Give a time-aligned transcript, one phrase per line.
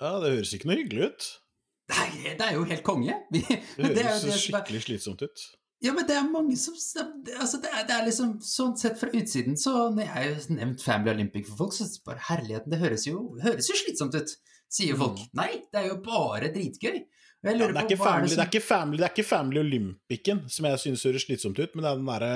[0.00, 1.30] Ja, det høres ikke noe hyggelig ut.
[1.90, 3.16] Nei, det er jo helt konge.
[3.34, 3.42] Vi,
[3.76, 5.46] Det det høres det er- skikkelig slitsomt ut.
[5.80, 9.08] Ja, men det er mange som altså det, er, det er liksom Sånn sett fra
[9.16, 12.80] utsiden, så når jeg har nevnt Family Olympic for folk, så det bare herligheten, det
[12.82, 14.34] høres jo, høres jo slitsomt ut,
[14.68, 15.22] sier folk.
[15.40, 16.98] Nei, det er jo bare dritgøy.
[17.00, 19.24] Ja, det, er på ikke family, det det, er som ikke family, det er ikke
[19.30, 22.34] Family Olympicen som jeg synes høres slitsomt ut, men det er den derre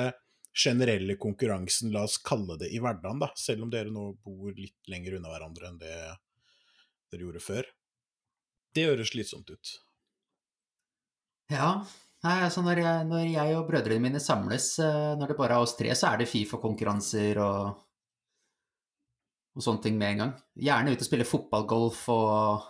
[0.65, 3.29] generelle konkurransen, la oss kalle det, i hverdagen, da.
[3.37, 5.99] Selv om dere nå bor litt lenger unna hverandre enn det
[7.15, 7.71] dere gjorde før.
[8.75, 9.75] Det høres slitsomt ut.
[11.52, 11.71] Ja.
[12.25, 15.65] Nei, altså når jeg, når jeg og brødrene mine samles, eh, når det bare er
[15.65, 17.83] oss tre, så er det Fifa-konkurranser og,
[19.52, 20.33] og sånne ting med en gang.
[20.57, 22.65] Gjerne ut og spille fotballgolf og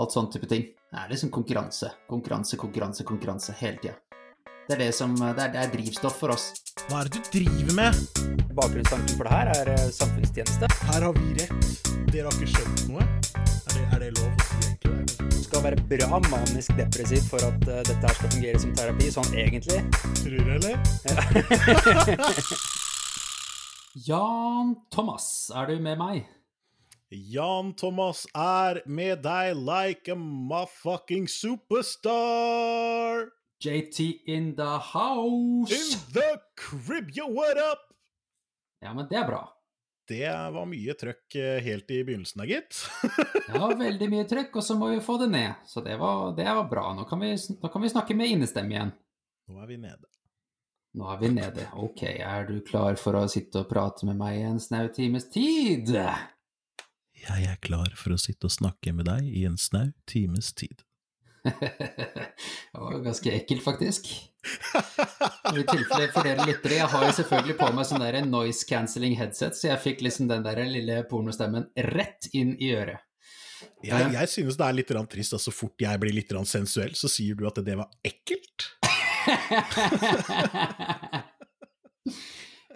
[0.00, 0.68] alt sånn type ting.
[0.90, 3.96] Det er liksom konkurranse, konkurranse, konkurranse, konkurranse hele tida.
[4.70, 6.54] Det er det som det er, det er drivstoff for oss.
[6.86, 7.90] Hva er det du driver med?
[8.54, 10.66] Bakgrunnstanken for det her er eh, samfunnstjeneste.
[10.86, 11.58] Her har vi rett.
[12.12, 13.02] Dere har ikke skjønt noe.
[13.02, 15.26] Er det, er det lov å si egentlig?
[15.32, 19.06] Du skal være bra manisk depressiv for at uh, dette her skal fungere som terapi,
[19.16, 19.80] sånn egentlig.
[20.20, 20.74] Tror du, eller?
[24.12, 26.30] Jan Thomas, er du med meg?
[27.10, 33.34] Jan Thomas er med deg like a motherfucking superstar!
[33.60, 35.70] JT in the house.
[35.70, 37.78] In the crib, yo, what up?
[38.80, 39.56] Ja, men det er bra.
[40.08, 42.78] Det var mye trøkk eh, helt i begynnelsen da, gitt.
[43.50, 45.60] Ja, veldig mye trøkk, og så må vi få det ned.
[45.68, 46.88] Så det var, det var bra.
[46.96, 48.94] Nå kan, vi, nå kan vi snakke med innestemme igjen.
[49.50, 50.08] Nå er vi nede.
[50.96, 51.68] Nå er vi nede.
[51.78, 55.28] Ok, er du klar for å sitte og prate med meg i en snau times
[55.30, 55.92] tid?
[57.20, 60.80] Jeg er klar for å sitte og snakke med deg i en snau times tid.
[62.72, 64.08] det var ganske ekkelt, faktisk.
[65.50, 69.14] I tilfelle for dere lyttere, jeg har jo selvfølgelig på meg sånn der noise cancelling
[69.18, 72.98] headset, så jeg fikk liksom den der lille pornostemmen rett inn i øret.
[73.84, 77.08] Jeg, jeg synes det er litt trist at så fort jeg blir litt sensuell, så
[77.12, 78.70] sier du at det var ekkelt.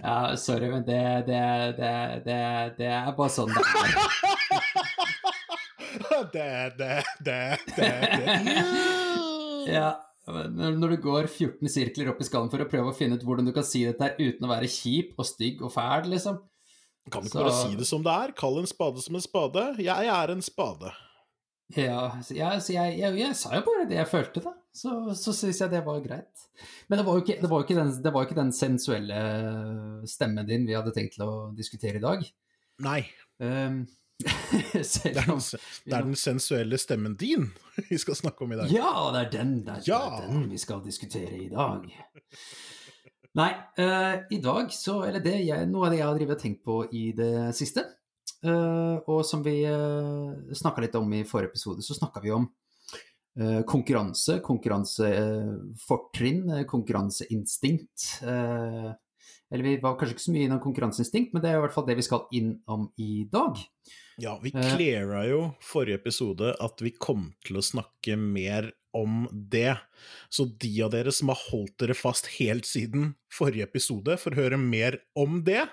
[0.05, 1.43] ja, sorry, men det, det,
[1.81, 1.95] det,
[2.27, 2.41] det,
[2.81, 3.71] det er bare sånn det er.
[6.33, 6.97] det, det,
[7.27, 7.93] det, det,
[8.25, 8.65] det.
[9.75, 9.95] Ja,
[10.29, 13.49] når du går 14 sirkler opp i skallen for å prøve å finne ut hvordan
[13.49, 16.37] du kan si dette her uten å være kjip og stygg og fæl, liksom.
[17.13, 18.35] Kan du ikke bare si det som det er?
[18.37, 19.65] Kall en spade som en spade.
[19.85, 20.93] Jeg er en spade.
[21.77, 24.55] Ja, jeg, jeg, jeg, jeg sa jo bare det jeg følte, da.
[24.75, 26.47] Så, så syns jeg det var greit.
[26.89, 29.21] Men det var, jo ikke, det, var ikke den, det var ikke den sensuelle
[30.09, 32.25] stemmen din vi hadde tenkt til å diskutere i dag.
[32.85, 33.03] Nei,
[33.43, 33.87] Um,
[34.73, 37.51] det er, den, det er den sensuelle stemmen din
[37.91, 38.71] vi skal snakke om i dag.
[38.73, 40.01] Ja, det er den, det er, Ja.
[40.17, 41.85] det er den vi skal diskutere i dag.
[43.35, 46.43] Nei, uh, i dag så Eller det jeg, noe av det jeg har drevet og
[46.45, 47.83] tenkt på i det siste,
[48.47, 52.47] uh, og som vi uh, snakka litt om i forrige episode, så snakka vi om
[53.35, 58.23] Uh, konkurranse, konkurransefortrinn, uh, konkurranseinstinkt.
[58.23, 58.93] eh,
[59.55, 61.87] eller vi var kanskje ikke så mye innom konkurranseinstinkt, men det er i hvert fall
[61.87, 63.61] det vi skal innom i dag.
[64.19, 64.75] Ja, vi Eh.
[64.75, 69.77] cleara jo forrige episode at vi kom til å snakke mer om det.
[70.31, 74.43] Så de av dere som har holdt dere fast helt siden forrige episode for å
[74.43, 75.69] høre mer om det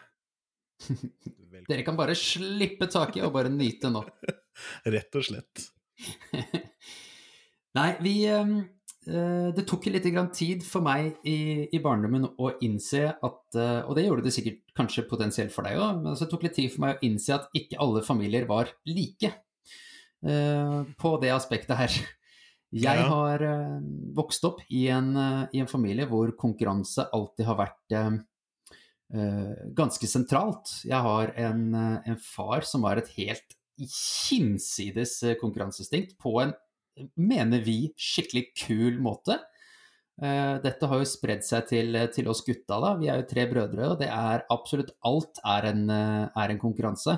[0.81, 1.66] Velkommen.
[1.69, 4.02] Dere kan bare slippe taket og bare nyte nå.
[4.94, 5.68] Rett og slett.
[7.78, 8.63] Nei, vi eh, eh,
[9.01, 13.95] Det tok litt grann tid for meg i, i barndommen å innse at eh, Og
[13.97, 16.84] det gjorde det sikkert kanskje potensielt for deg òg, men det tok litt tid for
[16.85, 21.97] meg å innse at ikke alle familier var like eh, på det aspektet her.
[22.72, 23.79] Jeg har eh,
[24.16, 28.12] vokst opp i en, eh, i en familie hvor konkurranse alltid har vært eh,
[29.18, 30.78] eh, ganske sentralt.
[30.88, 36.56] Jeg har en, eh, en far som var et helt hinsides eh, konkurranseinstinkt på en,
[37.16, 39.40] mener vi, skikkelig kul måte.
[40.22, 42.94] Eh, dette har jo spredd seg til, til oss gutta, da.
[43.00, 46.62] Vi er jo tre brødre, og det er absolutt alt er en, eh, er en
[46.62, 47.18] konkurranse.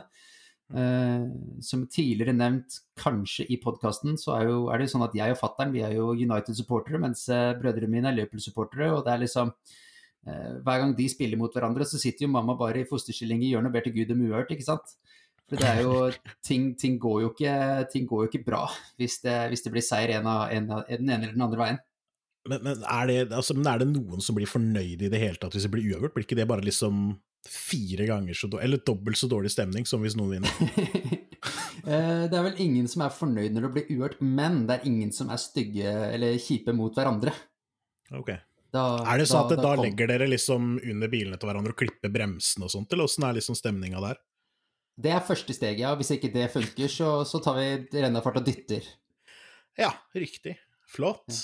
[0.74, 1.26] Eh,
[1.62, 5.36] som tidligere nevnt, kanskje i podkasten, så er, jo, er det jo sånn at jeg
[5.36, 7.26] og fattern er jo United-supportere, mens
[7.60, 8.94] brødrene mine er Liverpool-supportere.
[8.96, 9.56] Og det er liksom
[10.24, 13.68] Hver gang de spiller mot hverandre, så sitter jo mamma bare i fosterstilling i hjørnet
[13.68, 14.94] og ber til Gud om uhørt, ikke sant?
[15.50, 15.96] For det jo
[16.46, 17.56] Ting, ting, går, ikke,
[17.92, 18.62] ting går jo ikke bra
[19.00, 21.60] hvis det, hvis det blir seier en av, en av, den ene eller den andre
[21.60, 21.82] veien.
[22.50, 25.40] Men, men, er det, altså, men er det noen som blir fornøyd i det hele
[25.40, 26.16] tatt hvis det blir uavgjort?
[26.16, 27.06] Blir ikke det bare liksom
[27.48, 31.22] fire ganger så dårlig, eller dobbelt så dårlig stemning som hvis noen vinner?
[31.84, 34.86] Eh, det er vel ingen som er fornøyd når det blir uhørt, men det er
[34.88, 37.34] ingen som er stygge eller kjipe mot hverandre.
[38.16, 38.30] Ok.
[38.72, 41.82] Da, Er det sånn at da, da legger dere liksom under bilene til hverandre og
[41.82, 44.22] klipper bremsene og sånt, eller åssen er liksom stemninga der?
[44.96, 45.94] Det er første steget, ja.
[45.98, 47.68] Hvis ikke det funker, så, så tar vi
[47.98, 48.86] rennafart og dytter.
[49.80, 50.58] Ja, riktig.
[50.94, 51.40] Flott.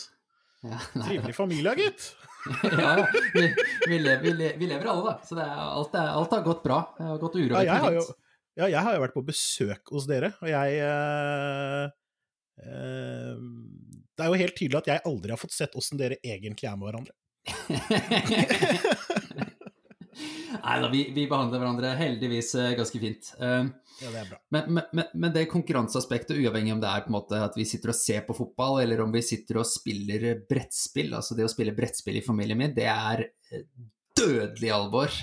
[0.61, 2.11] Ja, nei, Trivelig familie, gitt.
[2.67, 3.05] ja, ja.
[3.33, 3.45] Vi,
[3.87, 5.15] vi, lever, vi, lever, vi lever alle, da.
[5.25, 6.81] Så det er, alt, er, alt har gått bra.
[6.97, 8.19] Det har gått Ja, urovekkende jo, fint.
[8.61, 11.85] ja, jeg har jo vært på besøk hos dere, og jeg eh,
[12.67, 13.33] eh,
[14.13, 16.77] Det er jo helt tydelig at jeg aldri har fått sett åssen dere egentlig er
[16.77, 17.15] med hverandre.
[20.63, 23.31] Nei da, vi, vi behandler hverandre heldigvis eh, ganske fint.
[23.39, 23.69] Eh,
[23.99, 24.37] Ja, det er bra.
[24.55, 27.91] Men, men, men- det konkurranseaspektet, uavhengig om det er på en måte at vi sitter
[27.91, 31.75] og ser på fotball, eller om vi sitter og spiller brettspill, altså det å spille
[31.75, 33.65] brettspill i familien min, det er eh,
[34.15, 35.19] dødelig alvor.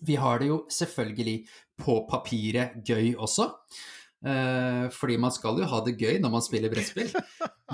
[0.00, 1.36] Vi har det jo selvfølgelig
[1.80, 3.50] på papiret gøy også.
[4.20, 7.12] Eh, fordi man skal jo ha det gøy når man spiller brettspill.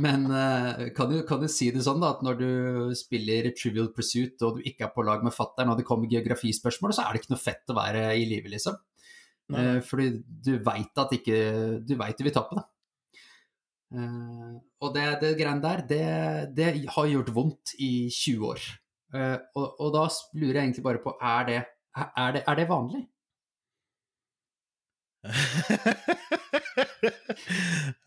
[0.04, 2.50] Men eh, kan, du, kan du si det sånn da, at når du
[2.98, 6.94] spiller Trivial Pursuit og du ikke er på lag med fattern og det kommer geografispørsmål,
[6.94, 8.78] så er det ikke noe fett å være i live, liksom.
[9.54, 9.66] Nei.
[9.76, 11.36] Eh, fordi du veit at ikke
[11.86, 12.66] Du veit du vil tape, da.
[13.96, 16.06] Eh, og det, det greiene der, det,
[16.56, 18.70] det har gjort vondt i 20 år.
[19.14, 20.06] Eh, og, og da
[20.38, 21.60] lurer jeg egentlig bare på, er det,
[22.06, 23.04] er det, er det vanlig?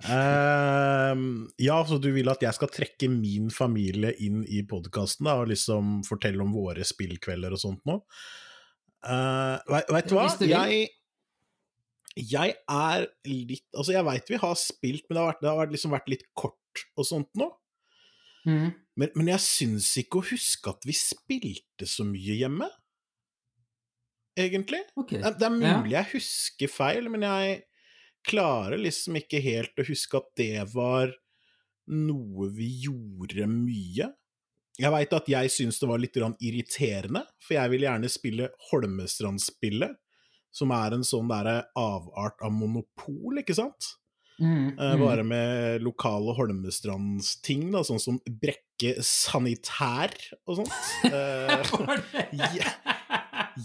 [0.10, 5.50] Ehm, ja, så du vil at jeg skal trekke min familie inn i podkasten og
[5.52, 8.00] liksom fortelle om våre spillkvelder og sånt nå?
[9.06, 10.26] Uh, Veit du hva?
[10.44, 10.90] Jeg,
[12.20, 15.74] jeg er litt Altså, jeg veit vi har spilt, men det har, vært, det har
[15.76, 17.48] liksom vært litt kort og sånt nå.
[18.48, 18.70] Mm.
[19.00, 22.68] Men, men jeg syns ikke å huske at vi spilte så mye hjemme,
[24.40, 24.82] egentlig.
[25.00, 25.22] Okay.
[25.22, 27.62] Det er mulig jeg husker feil, men jeg
[28.28, 31.14] klarer liksom ikke helt å huske at det var
[31.90, 34.10] noe vi gjorde mye.
[34.80, 39.98] Jeg veit at jeg syns det var litt irriterende, for jeg vil gjerne spille Holmestrand-spillet,
[40.56, 43.96] som er en sånn derre avart av monopol, ikke sant?
[44.40, 45.02] Mm, Eh, mm.
[45.04, 50.16] Bare med lokale Holmestrandsting, da, sånn som Brekke sanitær
[50.48, 50.78] og sånt.
[51.12, 51.60] Eh,
[52.56, 52.72] Ja.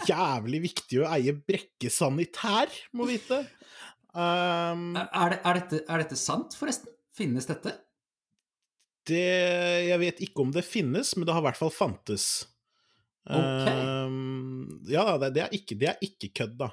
[0.09, 3.45] Jævlig viktig å eie Brekke sanitær, må vite.
[4.15, 6.93] Um, er, det, er, dette, er dette sant, forresten?
[7.15, 7.77] Finnes dette?
[9.07, 9.23] det
[9.87, 12.29] Jeg vet ikke om det finnes, men det har i hvert fall fantes.
[13.25, 13.69] Ok.
[13.71, 16.71] Um, ja, det, det, er ikke, det er ikke kødd, da.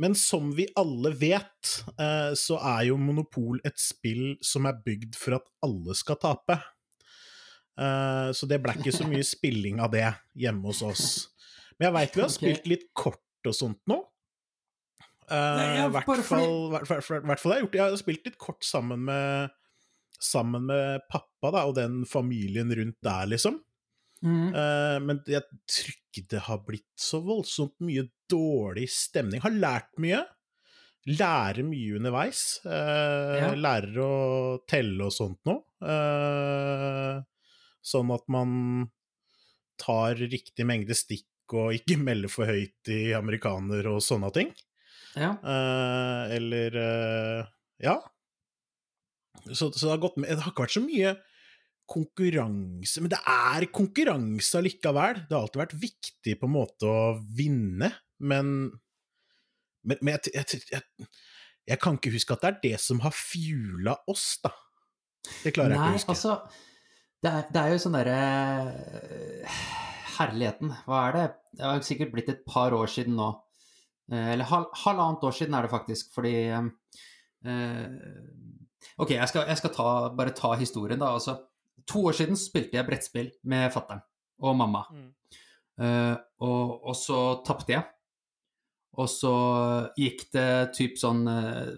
[0.00, 5.14] Men som vi alle vet, eh, så er jo Monopol et spill som er bygd
[5.18, 6.56] for at alle skal tape.
[7.78, 11.06] Eh, så det ble ikke så mye spilling av det hjemme hos oss.
[11.78, 12.38] Men jeg veit vi har okay.
[12.40, 13.98] spilt litt kort og sånt nå.
[15.88, 19.54] I hvert fall, har jeg gjort Jeg har spilt litt kort sammen med
[20.20, 23.58] Sammen med pappa da, og den familien rundt der, liksom.
[24.24, 24.54] Mm.
[24.54, 29.42] Uh, men jeg tror ikke det har blitt så voldsomt mye dårlig stemning.
[29.44, 30.22] Har lært mye.
[31.10, 32.44] Lærer mye underveis.
[32.64, 33.50] Uh, Ja.
[33.58, 34.14] Lærer å
[34.70, 35.58] telle og sånt nå.
[35.84, 37.20] Uh,
[37.84, 38.88] sånn at man
[39.76, 44.50] tar riktig mengde stikk og ikke melde for høyt i amerikaner og sånne ting.
[45.18, 45.34] Ja.
[45.44, 47.52] Uh, eller uh,
[47.82, 48.00] Ja.
[49.44, 51.10] Så, så det har gått med Det har ikke vært så mye
[51.90, 55.20] konkurranse Men det er konkurranse allikevel.
[55.28, 57.92] Det har alltid vært viktig på en måte å vinne,
[58.24, 58.72] men
[59.84, 61.08] Men, men jeg, jeg, jeg,
[61.68, 64.54] jeg kan ikke huske at det er det som har fuela oss, da.
[65.44, 66.14] Det klarer jeg ikke å huske.
[66.14, 66.38] altså
[67.24, 68.16] det er, det er jo sånn derre
[69.44, 69.60] øh,
[70.18, 71.24] Herligheten, hva er det?
[71.58, 73.30] Det har sikkert blitt et par år siden nå.
[74.12, 77.92] Eh, Eller hal halvannet år siden er det faktisk, fordi eh,
[79.00, 81.14] Ok, jeg skal, jeg skal ta, bare ta historien, da.
[81.16, 81.38] Altså,
[81.88, 84.02] to år siden spilte jeg brettspill med fattern
[84.44, 84.84] og mamma.
[84.92, 85.10] Mm.
[85.84, 86.14] Eh,
[86.46, 87.84] og, og så tapte jeg.
[89.00, 89.34] Og så
[89.98, 91.70] gikk det typ sånn eh,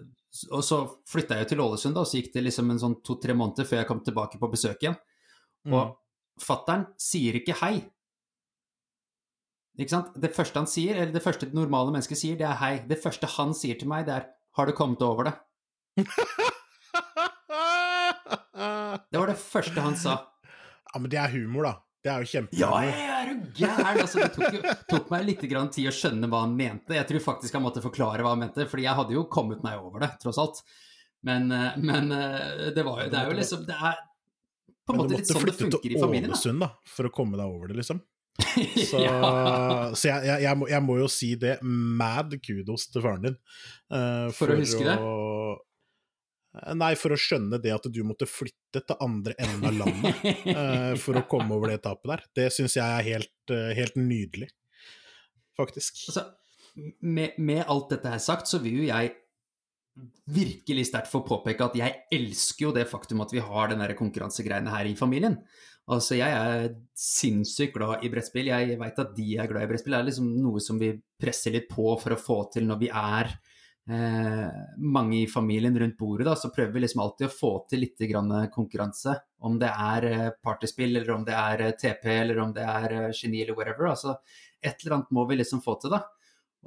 [0.53, 2.99] Og så flytta jeg jo til Ålesund, da, og så gikk det liksom en sånn
[3.05, 4.97] to-tre måneder før jeg kom tilbake på besøk igjen.
[5.65, 5.73] Mm.
[5.73, 7.79] Og fattern sier ikke hei.
[9.77, 10.15] Ikke sant?
[10.17, 12.73] Det første han sier, eller det første normale mennesket sier, det er hei.
[12.89, 14.25] Det første han sier til meg, det er
[14.57, 15.37] 'har du kommet over det'?
[19.11, 20.15] Det var det første han sa.
[20.93, 21.73] ja, men det er humor, da.
[22.03, 22.83] Det er jo Ja, kjempehumor.
[22.83, 23.99] jeg er jo gæren!
[24.01, 26.95] Altså, det tok, jo, tok meg litt grann tid å skjønne hva han mente.
[26.95, 29.79] Jeg tror faktisk han måtte forklare hva han mente, fordi jeg hadde jo kommet meg
[29.81, 30.61] over det, tross alt.
[31.27, 33.95] Men, eh, men eh, det var jo Det er jo liksom Det er
[34.85, 36.29] på en måte litt sånn det funker i familien.
[36.29, 37.99] Du måtte flytte til Ålesund da, for å komme deg over det, liksom.
[38.89, 39.93] Så, ja.
[39.97, 41.57] så jeg, jeg, jeg, må, jeg må jo si det.
[41.65, 43.37] Mad kudos til faren din.
[43.89, 44.97] Uh, For å huske det?
[46.57, 50.25] Eh, Nei, for å skjønne det at du måtte flytte til andre enden av landet
[50.47, 52.25] uh, for å komme over det tapet der.
[52.41, 54.49] Det syns jeg er helt, uh, helt nydelig,
[55.57, 56.03] faktisk.
[56.11, 56.27] Altså,
[57.01, 59.15] med, med alt dette her sagt, så vil jo jeg
[60.29, 63.95] virkelig sterkt få påpeke at jeg elsker jo det faktum at vi har den der
[63.97, 65.39] konkurransegreiene her i familien.
[65.87, 68.49] Altså, jeg er sinnssykt glad i brettspill.
[68.51, 69.95] Jeg veit at de er glad i brettspill.
[69.95, 72.89] Det er liksom noe som vi presser litt på for å få til når vi
[72.91, 73.31] er
[73.87, 76.27] eh, mange i familien rundt bordet.
[76.27, 78.03] Da, så prøver vi liksom alltid å få til litt
[78.53, 79.15] konkurranse.
[79.47, 82.97] Om det er eh, partyspill, eller om det er eh, TP, eller om det er
[82.99, 83.91] eh, geni, eller whatever.
[83.93, 84.17] Altså,
[84.59, 86.03] et eller annet må vi liksom få til, da.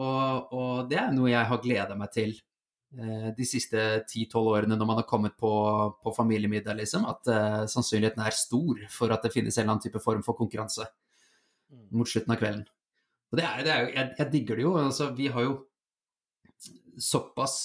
[0.01, 2.39] Og, og det er noe jeg har gleda meg til
[2.91, 5.51] de siste 10-12 årene når man har kommet på,
[6.03, 9.85] på familiemiddag, liksom, at uh, sannsynligheten er stor for at det finnes en eller annen
[9.85, 10.89] type form for konkurranse
[11.71, 11.85] mm.
[11.95, 12.65] mot slutten av kvelden.
[13.31, 14.73] Og det er, det er jo, jeg, jeg, digger det jo.
[14.81, 15.55] Altså, vi har jo
[17.01, 17.57] såpass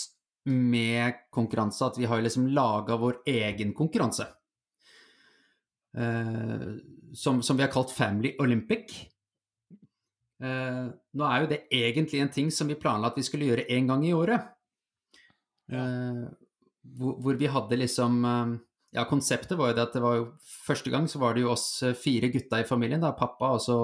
[0.45, 4.29] med konkurranse at vi har liksom laga vår egen konkurranse.
[5.97, 6.77] Uh,
[7.15, 8.93] som, som, vi har kalt Family Olympic.
[10.43, 13.65] Uh, nå er jo det egentlig en ting som vi planla at vi skulle gjøre
[13.73, 14.51] én gang i året.
[15.71, 15.81] Ja.
[15.81, 16.23] Eh,
[16.95, 18.55] hvor, hvor, vi hadde liksom eh,
[18.95, 20.27] Ja, konseptet var jo det at det var jo
[20.67, 23.63] Første gang så var det jo oss eh, fire gutta i familien, da, pappa og
[23.63, 23.77] så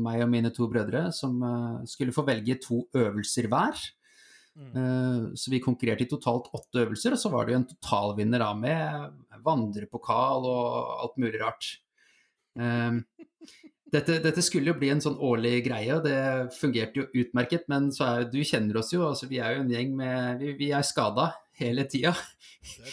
[0.00, 1.38] meg og mine to brødre, som
[1.88, 3.80] skulle få velge to øvelser hver.
[4.58, 5.36] Mm.
[5.38, 8.48] Så vi konkurrerte i totalt åtte øvelser, og så var det jo en totalvinner da
[8.58, 11.70] med vandrepokal og alt mulig rart.
[13.88, 16.18] Dette, dette, skulle jo bli en sånn årlig greie, og det
[16.58, 17.64] fungerte jo utmerket.
[17.72, 20.54] Men så er, du kjenner oss jo, altså vi er jo en gjeng med Vi,
[20.58, 22.12] vi er skada hele tida.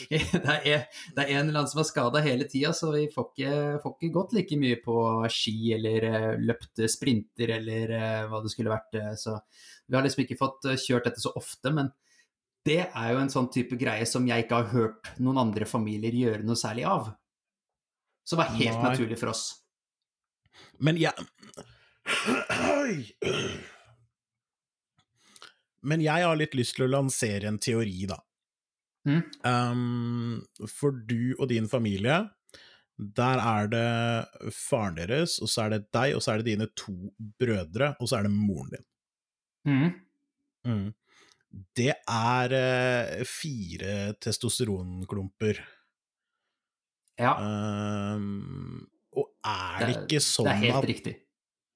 [0.09, 0.85] Det, det,
[1.15, 3.51] det, er en eller annen som er skada hele tida, så vi får ikke,
[3.83, 4.95] får ikke, gått like mye på
[5.33, 8.95] ski eller uh, løpt sprinter eller uh, hva det skulle vært.
[8.95, 9.35] Uh, så
[9.85, 11.91] vi har liksom ikke fått kjørt dette så ofte, men
[12.65, 16.15] det er jo en sånn type greie som jeg ikke har hørt noen andre familier
[16.17, 17.11] gjøre noe særlig av.
[18.25, 18.87] Som var helt Nei.
[18.89, 19.43] naturlig for oss.
[20.79, 21.13] Men jeg
[25.85, 28.17] Men jeg har litt lyst til å lansere en teori, da.
[29.05, 29.21] Mm.
[29.45, 32.23] Um, for du og din familie,
[32.95, 36.67] der er det faren deres, og så er det deg, og så er det dine
[36.79, 36.95] to
[37.41, 38.85] brødre, og så er det moren din.
[39.65, 39.91] Mm.
[40.65, 40.87] Mm.
[41.77, 45.61] Det er uh, fire testosteronklumper.
[47.19, 47.35] Ja.
[48.15, 48.87] Um,
[49.45, 51.15] er det, det ikke sånn det at riktig.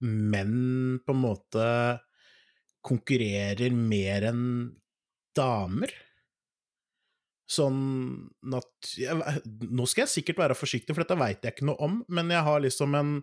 [0.03, 1.65] menn på en måte
[2.85, 4.45] konkurrerer mer enn
[5.37, 5.93] damer?
[7.49, 7.79] Sånn
[8.45, 8.91] nat...
[9.65, 12.45] Nå skal jeg sikkert være forsiktig, for dette veit jeg ikke noe om, men jeg
[12.45, 13.15] har liksom en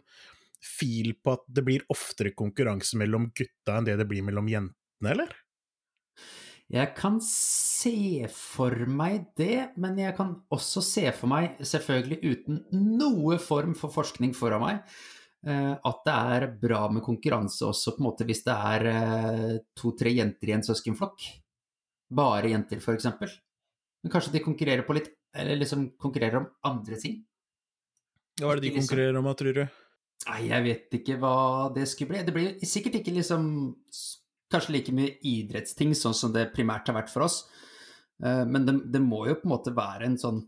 [0.67, 5.13] fil på at det blir oftere konkurranse mellom gutta enn det det blir mellom jentene,
[5.13, 5.35] eller?
[6.73, 12.59] Jeg kan se for meg det, men jeg kan også se for meg, selvfølgelig uten
[12.99, 14.97] noe form for forskning foran meg,
[15.47, 19.55] eh, at det er bra med konkurranse også på en måte hvis det er eh,
[19.79, 21.29] to-tre jenter i en søskenflokk.
[22.19, 23.09] Bare jenter, f.eks.
[24.03, 27.17] Men kanskje de konkurrerer på litt Eller liksom konkurrerer om andre ting?
[28.41, 29.65] Hva er det de liksom konkurrerer om, tror du?
[30.27, 31.35] Nei, jeg vet ikke hva
[31.75, 32.23] det skulle bli.
[32.25, 33.51] Det blir sikkert ikke liksom
[34.53, 37.43] kanskje like mye idrettsting, sånn som det primært har vært for oss.
[38.25, 40.39] Eh, men det, det må jo på en måte være en sånn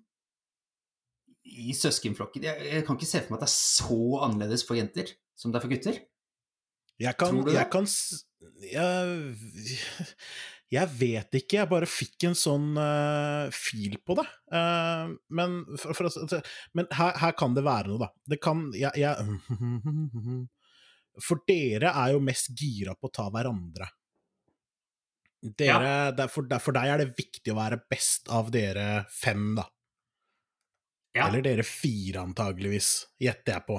[1.49, 4.79] I søskenflokken jeg, jeg, kan ikke se for meg at det er så annerledes for
[4.79, 6.01] jenter som det er for gutter.
[6.99, 7.59] Jeg kan Tror du det?
[7.59, 7.87] Jeg kan
[8.65, 10.17] jeg,
[10.75, 14.27] jeg vet ikke, jeg bare fikk en sånn uh, fil på det.
[14.51, 16.43] Uh, men, for, for,
[16.77, 18.11] men her, her, kan det være noe, da.
[18.35, 19.15] Det kan jeg, jeg
[21.25, 23.89] For dere er jo mest gira på å ta hverandre.
[25.39, 26.13] Dere, ja.
[26.19, 29.67] derfor, for deg er det viktig å være best av dere fem, da.
[31.15, 31.29] Ja.
[31.29, 32.91] Eller dere fire, antageligvis,
[33.23, 33.79] gjetter jeg på.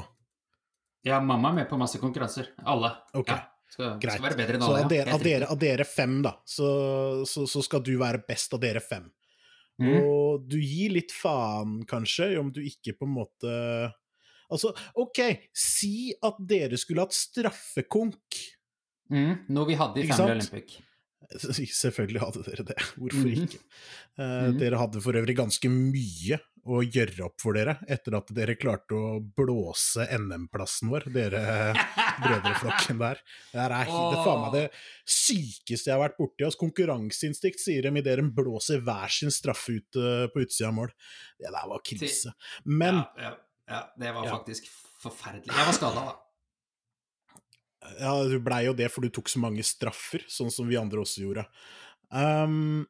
[1.07, 2.51] Ja, mamma er med på masse konkurranser.
[2.67, 2.91] Alle.
[3.13, 3.35] Okay.
[3.35, 3.55] Ja.
[3.69, 4.17] Skal, Greit.
[4.17, 6.69] Skal alle, så av dere, av, dere, av dere, fem, da, så,
[7.29, 9.05] så, så, skal du være best av dere fem.
[9.79, 9.91] Mm.
[9.99, 13.53] Og du gir litt faen, kanskje, om du ikke på en måte
[14.49, 15.21] Altså, OK,
[15.53, 18.43] si at dere skulle hatt straffekonk.
[19.13, 20.79] Mm, noe vi hadde i Family Olympic.
[21.83, 23.43] Selvfølgelig hadde dere det, hvorfor mm -hmm.
[23.43, 23.59] ikke?
[24.17, 24.59] Uh, mm -hmm.
[24.59, 28.95] Dere hadde for øvrig ganske mye å gjøre opp for dere etter at dere klarte
[28.97, 31.73] å blåse NM-plassen vår, dere
[32.23, 33.21] brødreflokken der.
[33.53, 34.11] Det er, oh.
[34.13, 34.65] det faen meg det
[35.05, 36.45] sykeste jeg har vært borti.
[36.45, 40.73] Altså, konkurranseinstinkt sier dem idet de blåser hver sin straffe ut uh, på utsida av
[40.81, 40.93] mål.
[41.39, 42.33] Det der var krise.
[42.65, 43.35] Men ja, ja.
[43.69, 44.67] Ja, det var faktisk
[44.99, 45.53] forferdelig.
[45.53, 46.17] Jeg var skada, da.
[47.99, 51.03] Ja, du blei jo det, for du tok så mange straffer, sånn som vi andre
[51.03, 51.45] også gjorde.
[52.09, 52.83] Um,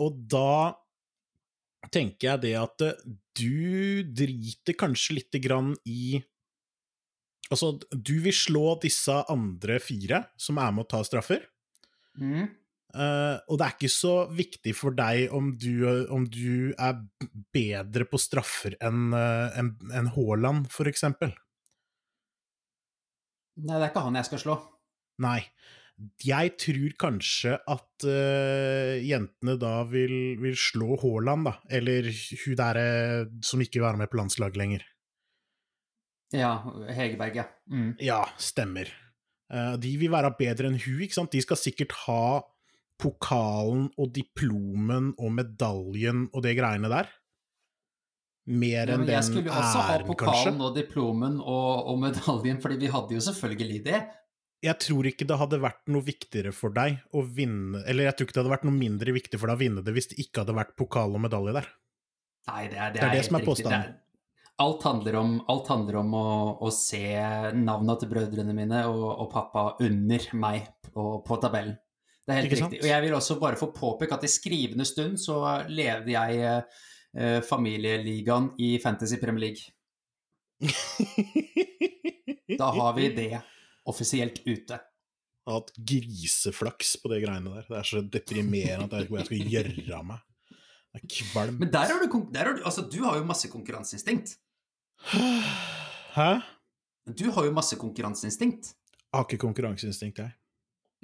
[0.00, 0.76] og da
[1.92, 3.02] tenker jeg det at eh,
[3.36, 6.22] du driter kanskje lite grann i
[7.46, 11.44] Altså, du vil slå disse andre fire som er med å ta straffer,
[12.16, 12.48] Mm.
[12.94, 17.00] Eh, og det er ikke så viktig for deg om du, om du er
[17.54, 21.34] bedre på straffer enn uh, en, en Haaland, for eksempel.
[23.56, 24.56] Nei, det er ikke han jeg skal slå.
[25.24, 25.40] Nei.
[26.20, 31.56] Jeg tror kanskje at uh, jentene da vil, vil slå Haaland, da.
[31.78, 32.10] Eller
[32.44, 32.90] hun derre
[33.44, 34.84] som ikke vil være med på landslaget lenger.
[36.34, 36.58] Ja,
[36.90, 37.46] Hegerberg, ja.
[37.70, 37.94] Mm.
[38.02, 38.90] Ja, stemmer.
[39.52, 41.34] Eh, de vil være bedre enn hun, ikke sant.
[41.34, 42.42] De skal sikkert ha
[43.00, 47.10] pokalen og diplomen og medaljen og det greiene der.
[48.46, 49.14] Mer enn kanskje.
[49.16, 50.52] jeg skulle jo også ha pokalen kanskje.
[50.68, 54.00] og diplomen og, og medaljen, fordi vi hadde jo selvfølgelig det.
[54.64, 58.26] Jeg tror ikke det hadde vært noe viktigere for deg å vinne Eller jeg tror
[58.26, 60.42] ikke det hadde vært noe mindre viktig for deg å vinne det hvis det ikke
[60.42, 61.68] hadde vært pokal og medalje der.
[62.48, 63.94] Nei, det er det, Det er det som er påstanden.
[64.64, 66.28] Alt handler om, alt handler om å,
[66.64, 67.02] å se
[67.52, 71.76] navnene til brødrene mine og, og pappa under meg på, på tabellen.
[72.26, 72.72] Det er helt Ikke sant?
[72.74, 72.82] riktig.
[72.82, 75.38] Og jeg vil også bare få påpeke at i skrivende stund så
[75.70, 76.40] levde jeg
[77.14, 79.62] eh, familieligaen i Fantasy Premier League.
[82.56, 83.40] Da har vi det
[83.84, 84.78] offisielt ute.
[84.78, 87.66] Jeg har hatt griseflaks på de greiene der.
[87.68, 90.22] Det er så deprimerende at jeg vet ikke hvor jeg skal gjøre av meg.
[90.96, 91.60] Det er kvalmt.
[91.60, 94.36] Men der har du, der har du Altså, du har jo masse konkurranseinstinkt.
[96.16, 96.30] Hæ?
[97.06, 98.72] Du har jo masse konkurranseinstinkt.
[98.72, 100.34] Jeg har ikke konkurranseinstinkt, jeg.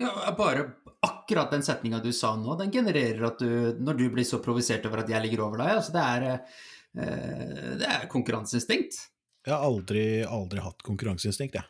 [0.01, 0.65] Ja, bare
[1.03, 4.87] akkurat den setninga du sa nå, den genererer at du Når du blir så provosert
[4.87, 8.99] over at jeg ligger over deg, altså det er eh, Det er konkurranseinstinkt.
[9.43, 11.67] Jeg har aldri, aldri hatt konkurranseinstinkt, jeg.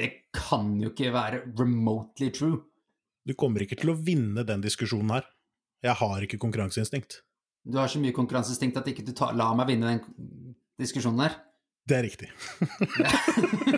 [0.00, 2.62] Det kan jo ikke være remotely true.
[3.26, 5.26] Du kommer ikke til å vinne den diskusjonen her.
[5.84, 7.20] Jeg har ikke konkurranseinstinkt.
[7.68, 11.36] Du har så mye konkurranseinstinkt at ikke du tar, la meg vinne den diskusjonen her.
[11.88, 12.28] Det er riktig.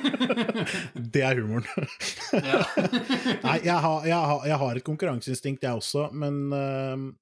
[1.15, 1.67] det er humoren.
[2.35, 7.13] Nei, jeg har, jeg, har, jeg har et konkurranseinstinkt, jeg også, men uh...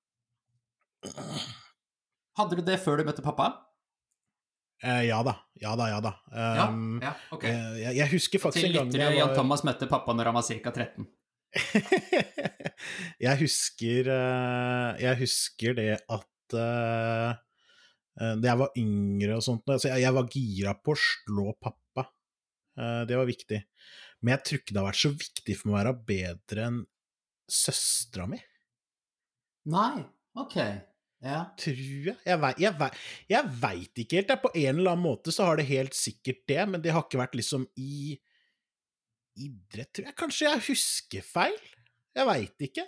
[2.41, 3.53] Hadde du det før du møtte pappa?
[4.81, 5.37] Uh, Ja da.
[5.61, 6.15] Ja da, ja da.
[6.33, 7.53] Um, ja ja, okay.
[7.53, 10.39] uh, jeg, jeg husker faktisk en gang lyttere, jeg Jan Thomas møtte pappa når han
[10.41, 10.73] var ca.
[10.73, 11.09] 13.
[13.27, 16.55] jeg husker eh, Jeg husker det at
[18.21, 22.05] Da jeg var yngre og sånt så jeg, jeg var gira på å slå pappa.
[22.77, 23.61] Eh, det var viktig.
[24.21, 26.79] Men jeg tror ikke det har vært så viktig for meg å være bedre enn
[27.51, 28.39] søstera mi.
[29.71, 30.05] Nei,
[30.39, 30.57] ok.
[31.21, 31.41] Ja.
[31.61, 32.17] Tror jeg.
[32.25, 32.89] Jeg, vei, jeg, vei,
[33.29, 34.35] jeg veit ikke helt.
[34.45, 37.21] På en eller annen måte så har det helt sikkert det, men det har ikke
[37.21, 38.17] vært liksom i
[39.41, 40.17] idrett, tror jeg.
[40.21, 41.61] Kanskje jeg husker feil?
[42.17, 42.87] Jeg veit ikke.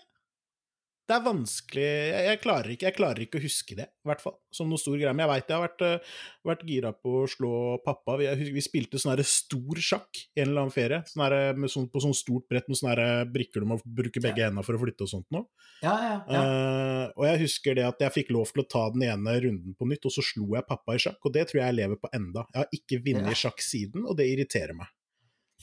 [1.13, 4.23] Det er vanskelig jeg, jeg, klarer ikke, jeg klarer ikke å huske det, i hvert
[4.23, 5.13] fall, som noe stor greie.
[5.13, 6.15] Men jeg veit jeg har vært, eh,
[6.49, 7.51] vært gira på å slå
[7.85, 8.15] pappa.
[8.17, 11.43] Vi, jeg vi spilte sånn herre stor sjakk i en eller annen ferie, sånn herre
[11.59, 14.65] med sånn, på sånn stort brett med sånne her brikker du må bruke begge hendene
[14.65, 15.45] for å flytte og sånt noe.
[15.85, 16.41] Ja, ja, ja.
[16.41, 19.77] Uh, og jeg husker det at jeg fikk lov til å ta den ene runden
[19.77, 22.01] på nytt, og så slo jeg pappa i sjakk, og det tror jeg jeg lever
[22.01, 22.49] på enda.
[22.55, 23.41] Jeg har ikke vunnet Ja.
[23.45, 24.89] sjakk siden, og det irriterer meg.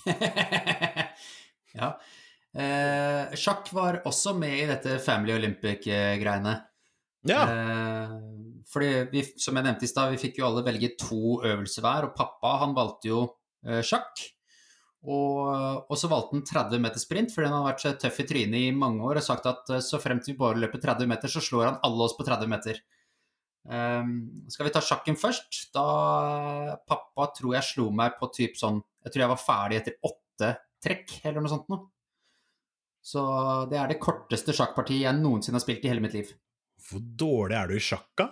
[1.79, 1.95] ja.
[2.57, 6.55] Eh, sjakk var også med i dette Family Olympic-greiene.
[7.27, 8.17] Ja, Eh,
[8.69, 12.07] fordi vi, som jeg nevnte i stad, vi fikk jo alle velge to øvelser hver,
[12.07, 13.23] og pappa han valgte jo
[13.65, 14.21] eh, sjakk.
[14.99, 18.25] Og, og så valgte han 30 meter sprint, fordi han har vært så tøff i
[18.27, 21.31] trynet i mange år og sagt at så så fremt vi bare løper 30 meter,
[21.31, 22.81] så slår han alle oss på 30 meter.
[23.69, 24.11] Um,
[24.51, 25.69] skal vi ta sjakken først?
[25.75, 25.85] Da
[26.87, 30.51] Pappa tror jeg slo meg på typ sånn Jeg tror jeg var ferdig etter åtte
[30.83, 31.87] trekk, eller noe sånt noe.
[33.09, 33.21] Så
[33.71, 36.29] det er det korteste sjakkpartiet jeg noensinne har spilt i hele mitt liv.
[36.89, 38.27] hvor dårlig er du i sjakka?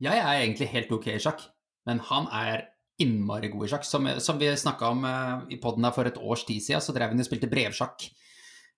[0.00, 1.42] Jeg er egentlig helt ok i sjakk,
[1.88, 2.62] men han er
[3.02, 3.84] innmari god i sjakk.
[3.88, 6.94] Som, som vi snakka om uh, i poden her for et års tid siden, så
[6.96, 8.06] drev han og spilte brevsjakk.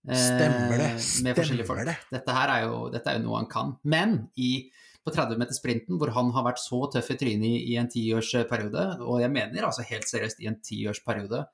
[0.09, 0.91] eh, Stemmer det,
[1.27, 1.83] Med forskjellige folk.
[1.83, 2.15] stemmer det.
[2.17, 3.75] Dette her er jo, dette er jo noe han kan.
[3.85, 4.53] Men i,
[5.05, 7.91] på 30 meter sprinten, hvor han har vært så tøff i trynet i, i en
[7.91, 11.45] tiårsperiode, og jeg mener altså helt seriøst i en tiårsperiode,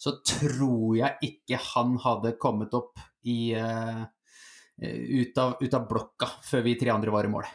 [0.00, 4.04] så tror jeg ikke han hadde kommet opp i uh,
[4.80, 7.46] ut, av, ut av blokka før vi tre andre var i mål.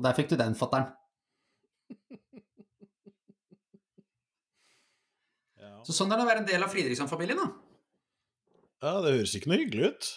[0.00, 0.88] Og der fikk du den, fatter'n.
[5.84, 7.48] Så sånn er det å være en del av Fridriksson-familien, da.
[8.80, 10.10] Ja, det høres ikke noe hyggelig ut.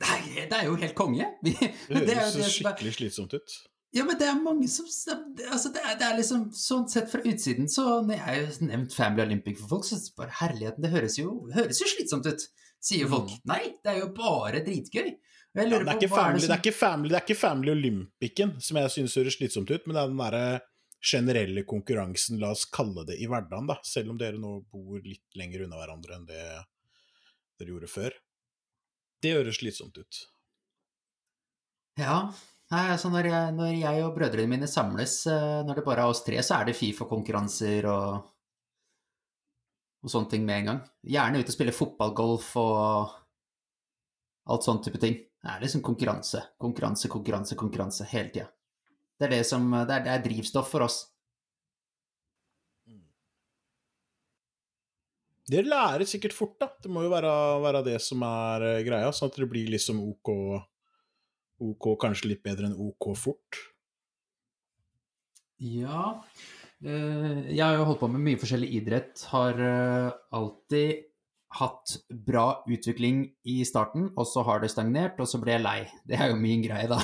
[0.00, 1.26] Nei, det er jo helt konge.
[1.44, 3.56] Det er høres skikkelig slitsomt ut.
[3.90, 7.24] Ja, men det er mange som altså det, er, det er liksom Sånn sett fra
[7.26, 10.84] utsiden, så når jeg har nevnt Family Olympic for folk, så er det bare herligheten,
[10.84, 12.46] det høres jo, høres jo slitsomt ut,
[12.78, 13.34] sier folk.
[13.50, 15.10] Nei, det er jo bare dritgøy.
[15.10, 15.26] Mm.
[15.58, 17.40] Ja, det, er på ikke family, det det, er som ikke family, det er ikke
[17.40, 20.44] Family Olympicen som jeg syns høres slitsomt ut, men det er den derre
[21.10, 25.24] generelle konkurransen, la oss kalle det, i hverdagen, da, selv om dere nå bor litt
[25.40, 26.44] lenger unna hverandre enn det
[27.60, 28.14] dere gjorde før.
[29.20, 30.20] Det høres slitsomt ut.
[32.00, 32.20] Ja.
[32.70, 36.12] Nei, altså når jeg, når jeg og brødrene mine samles, eh, når det bare er
[36.12, 38.28] oss tre, så er det Fifa-konkurranser og,
[40.04, 40.78] og sånne ting med en gang.
[41.16, 43.16] Gjerne ut og spille fotballgolf og
[44.54, 45.18] alt sånn type ting.
[45.40, 48.48] Det er liksom konkurranse, konkurranse, konkurranse, konkurranse hele tida.
[49.18, 51.02] Det er det som det er, det er drivstoff for oss.
[55.50, 56.68] Dere lærer sikkert fort, da.
[56.78, 57.30] Det må jo være,
[57.64, 60.30] være det som er eh, greia, sånn at det blir liksom OK,
[61.60, 63.60] OK kanskje litt bedre enn OK fort.
[65.60, 66.22] Ja.
[66.84, 69.24] eh, Jeg har jo holdt på med mye forskjellig idrett.
[69.32, 71.06] Har eh, alltid
[71.58, 75.80] hatt bra utvikling i starten, og så har det stagnert, og så blir jeg lei.
[76.06, 77.00] Det er jo min greie, da.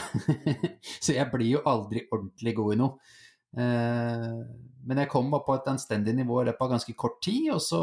[1.02, 2.94] Så jeg blir jo aldri ordentlig god i noe.
[3.58, 4.36] Eh,
[4.86, 7.58] Men jeg kom opp på et anstendig nivå i løpet av ganske kort tid, og
[7.64, 7.80] så,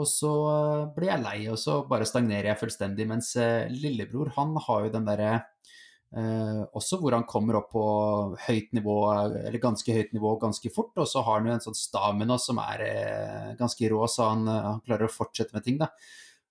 [0.00, 3.06] og så eh, blir jeg lei, og så bare stagnerer jeg fullstendig.
[3.10, 5.34] Mens eh, lillebror, han har jo den derre
[6.10, 7.82] Eh, også hvor han kommer opp på
[8.48, 10.92] høyt nivå, eller ganske høyt nivå ganske fort.
[10.98, 14.48] Og så har han jo en sånn stamina som er eh, ganske rå, så han,
[14.50, 15.78] eh, han klarer å fortsette med ting.
[15.82, 15.90] da.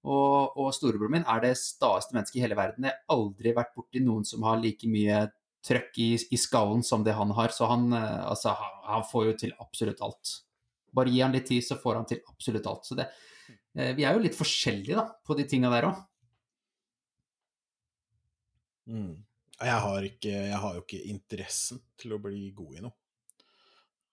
[0.07, 2.88] Og, og storebroren min er det staeste mennesket i hele verden.
[2.88, 5.25] Jeg har aldri vært borti noen som har like mye
[5.67, 7.51] trøkk i, i skallen som det han har.
[7.51, 10.38] Så han, altså, han, han får jo til absolutt alt.
[10.95, 12.88] Bare gi han litt tid, så får han til absolutt alt.
[12.88, 13.09] Så det,
[13.73, 15.99] vi er jo litt forskjellige da, på de tinga der òg.
[18.89, 19.12] Mm.
[19.60, 22.95] Jeg, har ikke, jeg har jo ikke interessen til å bli god i noe.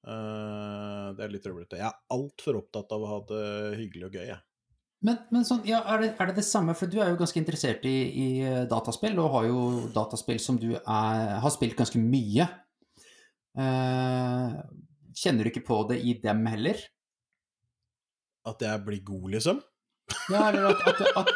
[0.07, 1.81] Uh, det er litt trøblete.
[1.81, 3.47] Jeg er altfor opptatt av å ha det
[3.81, 4.43] hyggelig og gøy, jeg.
[5.07, 7.39] Men, men sånn, ja, er, det, er det det samme, for du er jo ganske
[7.39, 9.65] interessert i, i eh, dataspill, og har jo
[9.95, 12.47] dataspill som du er, har spilt ganske mye.
[13.57, 14.57] Uh,
[15.17, 16.81] kjenner du ikke på det i dem heller?
[18.47, 19.61] At jeg blir god, liksom.
[20.31, 21.31] Ja, eller at, at, at,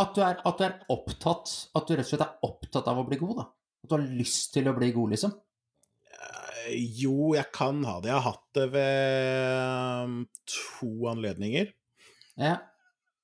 [0.00, 3.00] at, du er, at du er opptatt At du rett og slett er opptatt av
[3.00, 3.46] å bli god, da.
[3.82, 5.32] At du har lyst til å bli god, liksom.
[6.12, 8.12] Eh, Jo, jeg kan ha det.
[8.12, 10.18] Jeg har hatt det ved um,
[10.52, 11.72] to anledninger.
[12.40, 12.58] Ja.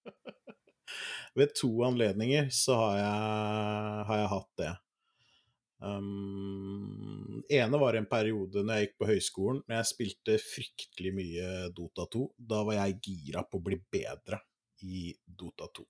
[1.38, 4.70] Ved to anledninger så har jeg, har jeg hatt det.
[5.78, 11.46] Um, ene var en periode når jeg gikk på høyskolen, når jeg spilte fryktelig mye
[11.74, 12.24] Dota 2.
[12.50, 14.40] Da var jeg gira på å bli bedre
[14.86, 15.86] i Dota 2.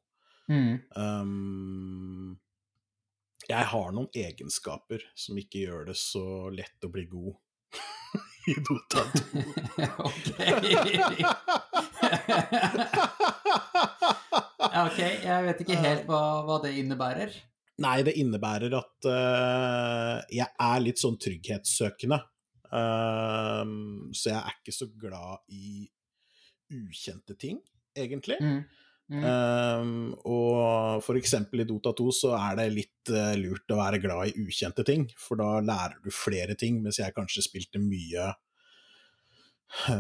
[0.49, 0.75] Mm.
[0.97, 2.39] Um,
[3.49, 7.35] jeg har noen egenskaper som ikke gjør det så lett å bli god
[8.53, 9.23] i Dota 2.
[9.85, 9.95] Ja,
[14.87, 17.33] ok, jeg vet ikke helt hva, hva det innebærer.
[17.85, 22.19] Nei, det innebærer at uh, jeg er litt sånn trygghetssøkende.
[22.69, 23.63] Uh,
[24.11, 25.87] så jeg er ikke så glad i
[26.75, 27.61] ukjente ting,
[27.97, 28.41] egentlig.
[28.43, 28.59] Mm.
[29.09, 29.23] Mm.
[29.25, 29.93] Um,
[30.29, 34.35] og for eksempel i Dota 2 så er det litt uh, lurt å være glad
[34.35, 38.33] i ukjente ting, for da lærer du flere ting, mens jeg kanskje spilte mye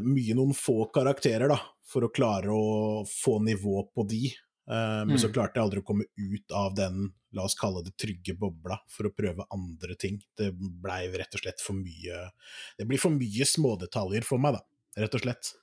[0.04, 4.22] mye noen få karakterer, da, for å klare å få nivå på de.
[4.68, 5.32] Eh, men så Mm.
[5.32, 9.04] klarte jeg aldri å komme ut av den, la oss kalle det trygge bobla, for
[9.08, 10.22] å prøve andre ting.
[10.36, 12.30] Det blei rett og slett for mye
[12.76, 14.60] Det blir for mye smådetaljer for meg, da,
[14.96, 15.54] rett og slett.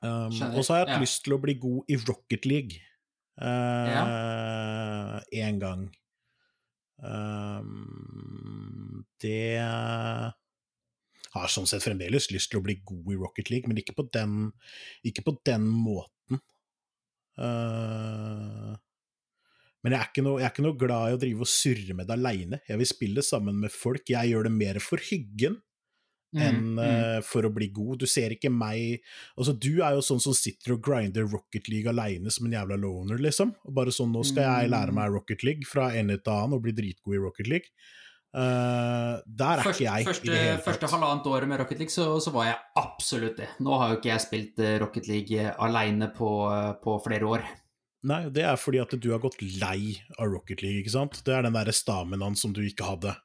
[0.00, 1.00] Um, og så har jeg hatt ja.
[1.00, 2.80] lyst til å bli god i Rocket League.
[5.32, 5.90] Én gang.
[6.98, 9.58] Um, det
[11.34, 14.06] har sånn sett fremdeles lyst til å bli god i Rocket League, men ikke på
[14.14, 14.52] den,
[15.06, 16.40] ikke på den måten.
[17.38, 18.74] Eh,
[19.86, 21.94] men jeg er, ikke noe, jeg er ikke noe glad i å drive og surre
[21.94, 22.60] med det aleine.
[22.66, 24.10] Jeg vil spille sammen med folk.
[24.10, 25.60] Jeg gjør det mer for hyggen
[26.28, 26.78] Mm, enn mm.
[26.78, 28.02] Uh, for å bli god.
[28.02, 28.98] Du ser ikke meg
[29.38, 32.76] Altså, du er jo sånn som sitter og grinder Rocket League aleine som en jævla
[32.80, 33.54] loner, liksom.
[33.64, 36.66] Og bare sånn, nå skal jeg lære meg Rocket League fra en til annen og
[36.66, 37.72] bli dritgod i Rocket League.
[38.34, 42.30] Eh, der er Først- ikke jeg første, første halvannet året med Rocket League, så, så
[42.34, 43.48] var jeg absolutt det.
[43.64, 47.46] Nå har jo ikke jeg spilt eh, Rocket League aleine på, eh, på flere år.
[48.08, 51.22] Nei, det er fordi at du har gått lei av Rocket League, ikke sant?
[51.24, 53.16] Det er den derre staminaen som du ikke hadde.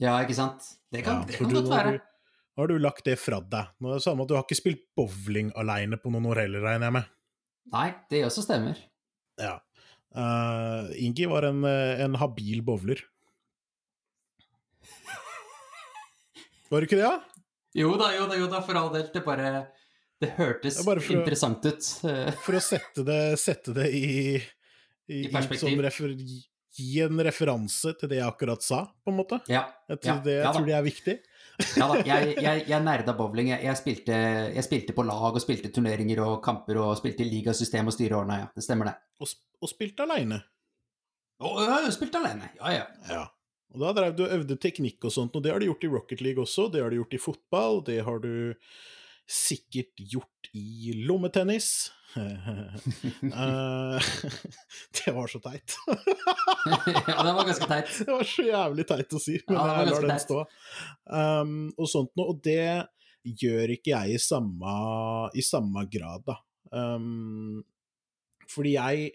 [0.00, 0.62] Ja, ikke sant?
[0.92, 1.98] Det kan, Ja, det kan godt være.
[1.98, 3.74] Nå har du lagt det fra deg.
[3.82, 6.62] Nå er det samme at Du har ikke spilt bowling aleine på noen år heller,
[6.64, 7.10] regner jeg med.
[7.74, 8.78] Nei, det også stemmer.
[9.38, 9.58] Ja.
[10.16, 13.02] Uh, Ingi var en, eh, en habil bowler.
[16.70, 17.42] Var det ikke det, da?
[17.78, 19.06] Jo da, jo da, jo da, for all del.
[19.14, 19.48] Det bare
[20.20, 21.88] Det hørtes Det er for å- interessant ut.
[22.44, 24.06] For å sette det, sette det i,
[25.08, 25.68] i, I perspektiv.
[25.76, 26.14] som refer,
[26.78, 29.38] gi en referanse til det jeg akkurat sa, på en måte.
[29.50, 29.64] Ja.
[29.88, 31.16] Jeg tror, Ja, det, jeg ja tror det er viktig.
[31.78, 33.48] Ja da, jeg, jeg, jeg nerda bowling.
[33.54, 34.18] Jeg, spilte,
[34.54, 38.42] jeg spilte på lag og spilte turneringer og kamper og spilte i ligasystem og styreordna,
[38.42, 38.50] ja.
[38.58, 38.96] Det stemmer, det.
[39.22, 40.42] Og, og spilte aleine.
[41.38, 42.50] Å, jeg har jo spilt alene.
[42.58, 42.86] Ja, ja.
[43.10, 43.24] Ja.
[43.74, 45.90] Og da drev du og øvde teknikk og sånt, og det har du gjort i
[45.92, 48.32] Rocket League også, det har du gjort i fotball, det har du
[49.28, 51.70] sikkert gjort i lommetennis.
[52.18, 54.06] Eh,
[54.96, 55.74] det var så teit.
[55.86, 57.90] ja, det var ganske teit.
[58.06, 60.38] Det var så jævlig teit å si, men Ja, jeg lar den stå.
[61.04, 62.88] Um, og sånt noe, og det
[63.42, 64.72] gjør ikke jeg i samme,
[65.36, 66.38] i samme grad, da.
[66.72, 67.60] Um,
[68.48, 69.12] fordi jeg,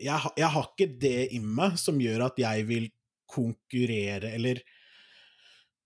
[0.00, 2.88] jeg Jeg har ikke det i meg som gjør at jeg vil
[3.30, 4.60] konkurrere eller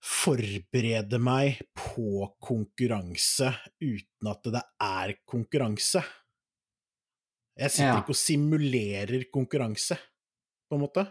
[0.05, 3.49] forberede meg på konkurranse
[3.81, 6.03] uten at det er konkurranse.
[7.55, 8.01] Jeg sitter Ja.
[8.01, 9.97] ikke og simulerer konkurranse,
[10.69, 11.05] på en måte.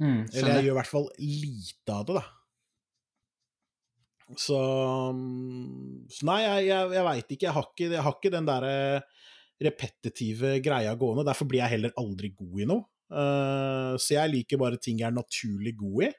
[0.00, 2.24] Mm, Eller jeg gjør i hvert fall lite av det, da.
[4.36, 4.58] Så,
[5.14, 7.52] mm, så Nei, jeg, jeg, jeg veit ikke.
[7.62, 8.74] Ikke, jeg har ikke den derre
[9.62, 11.24] repetitive greia gående.
[11.28, 12.84] Derfor blir jeg heller aldri god i noe.
[13.06, 16.10] Eh, så jeg liker bare ting jeg er naturlig god i.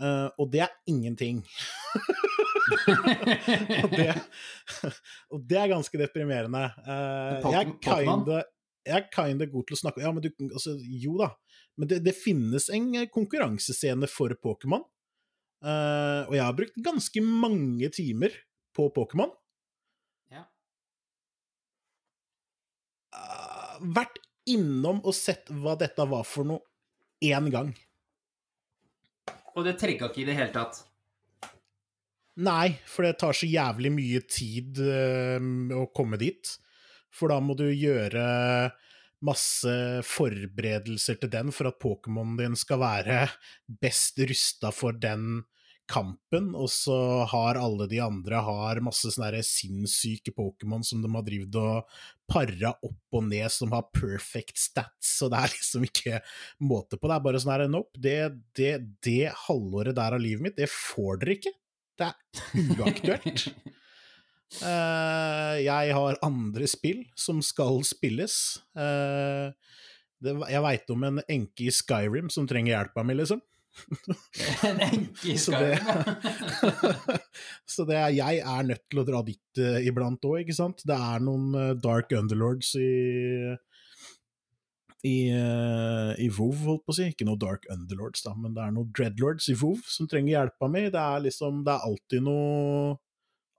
[0.00, 1.42] Eh, og det er ingenting.
[3.82, 4.08] og, det,
[5.30, 6.64] og det er ganske deprimerende.
[6.86, 8.36] Eh, jeg er kinda
[8.88, 11.28] jeg er kinda god til å snakke Ja, men du altså, Jo da.
[11.76, 14.82] Men det, det finnes en konkurransescene for Pokémon.
[15.60, 18.32] Uh, og jeg har brukt ganske mange timer
[18.76, 19.32] på Pokémon.
[20.32, 20.46] Ja.
[23.12, 26.64] Uh, vært innom og sett hva dette var for noe,
[27.20, 27.74] én gang.
[29.56, 30.84] Og det trigga ikke i det hele tatt.
[32.40, 36.54] Nei, for det tar så jævlig mye tid øh, å komme dit.
[37.12, 38.24] For da må du gjøre
[39.26, 39.72] masse
[40.06, 43.24] forberedelser til den for at Pokémonen din skal være
[43.82, 45.42] best rusta for den
[45.90, 46.96] kampen, og så
[47.30, 51.90] har alle de andre har masse sånne sinnssyke Pokémon som de har drevet og
[52.30, 56.22] para opp og ned, som har perfect stats, og det er liksom ikke
[56.62, 57.10] måte på.
[57.10, 58.18] Det er bare sånn her, nope, det,
[58.58, 58.72] det,
[59.04, 61.54] det halvåret der av livet mitt, det får dere ikke.
[62.00, 63.46] Det er uaktuelt.
[64.62, 68.34] uh, jeg har andre spill som skal spilles.
[68.78, 69.52] Uh,
[70.20, 73.40] det, jeg veit om en enke i Skyrim som trenger hjelpa mi, liksom.
[74.68, 75.96] En enke i skauen, ja.
[77.72, 80.84] Så det er, jeg er nødt til å dra dit uh, iblant òg, ikke sant.
[80.86, 82.90] Det er noen uh, dark underlords i
[85.06, 87.08] i, uh, i WoW, holdt på å si.
[87.12, 90.68] Ikke noe Dark Underlords, da, men det er noen Dreadlords i WoW som trenger hjelpa
[90.68, 90.86] mi.
[90.92, 92.98] Det er liksom Det er alltid noe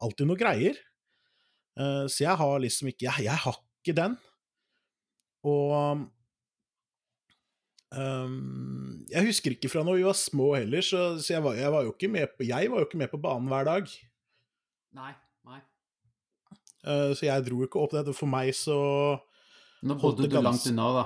[0.02, 0.78] Alltid noe greier.
[1.78, 4.18] Uh, så jeg har liksom ikke Jeg, jeg har ikke den.
[5.50, 6.06] Og
[7.98, 11.74] ehm, Jeg husker ikke fra når vi var små heller, så, så jeg, var, jeg
[11.74, 13.92] var jo ikke med på Jeg var jo ikke med på banen hver dag.
[14.98, 15.12] Nei,
[15.48, 15.60] nei.
[16.82, 18.16] Uh, så jeg dro ikke opp det.
[18.18, 18.78] For meg så
[19.82, 21.06] Nå bodde du langt unna, da.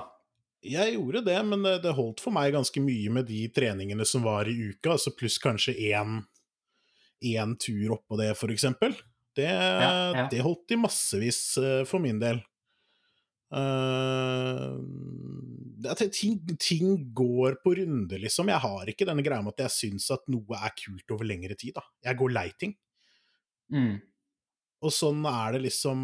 [0.66, 4.24] Jeg gjorde det, men det, det holdt for meg ganske mye med de treningene som
[4.26, 6.18] var i uka, altså pluss kanskje én,
[7.22, 8.96] én tur oppå det, for eksempel.
[9.36, 10.26] Det, ja.
[10.32, 12.40] det holdt i massevis eh, for min del.
[13.54, 14.72] Eh,
[15.76, 18.50] det, at ting, ting går på runde, liksom.
[18.50, 21.58] Jeg har ikke denne greia med at jeg syns at noe er kult over lengre
[21.58, 21.84] tid, da.
[22.08, 22.74] Jeg går lei ting.
[23.72, 23.96] Mm.
[24.86, 26.00] Og sånn er det liksom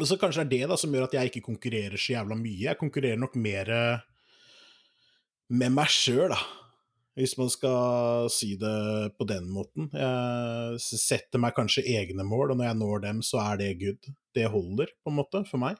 [0.00, 2.38] Og så kanskje det er det da som gjør at jeg ikke konkurrerer så jævla
[2.38, 2.62] mye.
[2.70, 3.68] Jeg konkurrerer nok mer
[5.52, 6.38] med meg sjøl, da.
[7.12, 9.90] Hvis man skal si det på den måten.
[9.92, 14.08] Jeg setter meg kanskje egne mål, og når jeg når dem, så er det good.
[14.32, 15.76] Det holder, på en måte, for meg.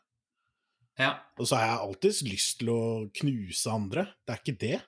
[1.01, 1.15] Ja.
[1.41, 2.83] Og så har jeg alltids lyst til å
[3.21, 4.81] knuse andre, det er ikke det.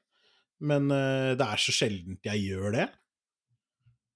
[0.65, 2.89] Men uh, det er så sjeldent jeg gjør det.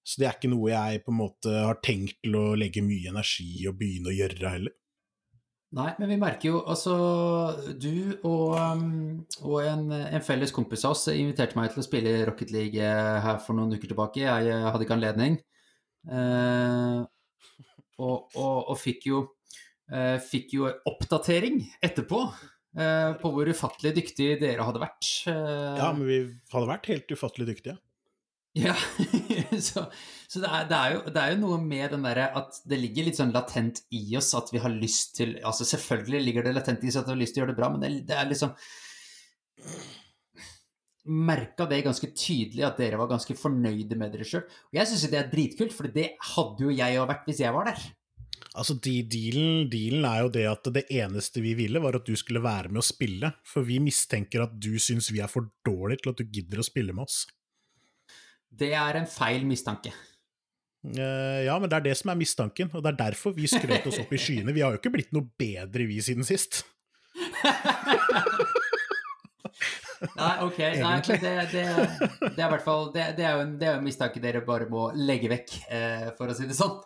[0.09, 3.11] Så det er ikke noe jeg på en måte har tenkt til å legge mye
[3.11, 4.77] energi i og begynne å gjøre heller.
[5.77, 6.95] Nei, men vi merker jo altså
[7.77, 12.15] Du og, um, og en, en felles kompis av oss inviterte meg til å spille
[12.25, 14.23] Rocket League eh, her for noen uker tilbake.
[14.25, 15.37] Jeg eh, hadde ikke anledning.
[16.09, 17.03] Eh,
[17.99, 19.21] og, og, og fikk jo
[20.23, 22.23] fikk jo oppdatering etterpå
[22.79, 25.11] eh, på hvor ufattelig dyktige dere hadde vært.
[25.31, 26.19] Eh, Ja, men vi
[26.53, 27.79] hadde vært helt ufattelig dyktige.
[28.59, 28.75] Ja,
[29.69, 29.85] så,
[30.27, 32.79] så det, er, det, er jo, det er jo noe med den derre at det
[32.81, 36.55] ligger litt sånn latent i oss at vi har lyst til Altså selvfølgelig ligger det
[36.57, 38.17] latent i oss at vi har lyst til å gjøre det bra, men det, det
[38.19, 38.57] er liksom
[41.09, 44.43] Merka det ganske tydelig at dere var ganske fornøyde med dere sjøl.
[44.45, 47.55] Og jeg syns det er dritkult, for det hadde jo jeg òg vært hvis jeg
[47.55, 47.87] var der.
[48.57, 52.15] Altså, de, dealen, dealen er jo det at det eneste vi ville, var at du
[52.19, 53.33] skulle være med å spille.
[53.47, 56.67] For vi mistenker at du syns vi er for dårlige til at du gidder å
[56.67, 57.25] spille med oss.
[58.49, 59.93] Det er en feil mistanke.
[60.87, 63.87] Uh, ja, men det er det som er mistanken, og det er derfor vi skrøt
[63.91, 64.55] oss opp i skyene.
[64.57, 66.63] Vi har jo ikke blitt noe bedre, vi, siden sist.
[69.99, 70.59] Nei, ok.
[70.79, 71.19] Nei, det,
[71.51, 71.65] det,
[72.23, 74.45] det er i hvert fall det, det, er jo en, det er en mistanke dere
[74.47, 76.79] bare må legge vekk, uh, for å si det sånn.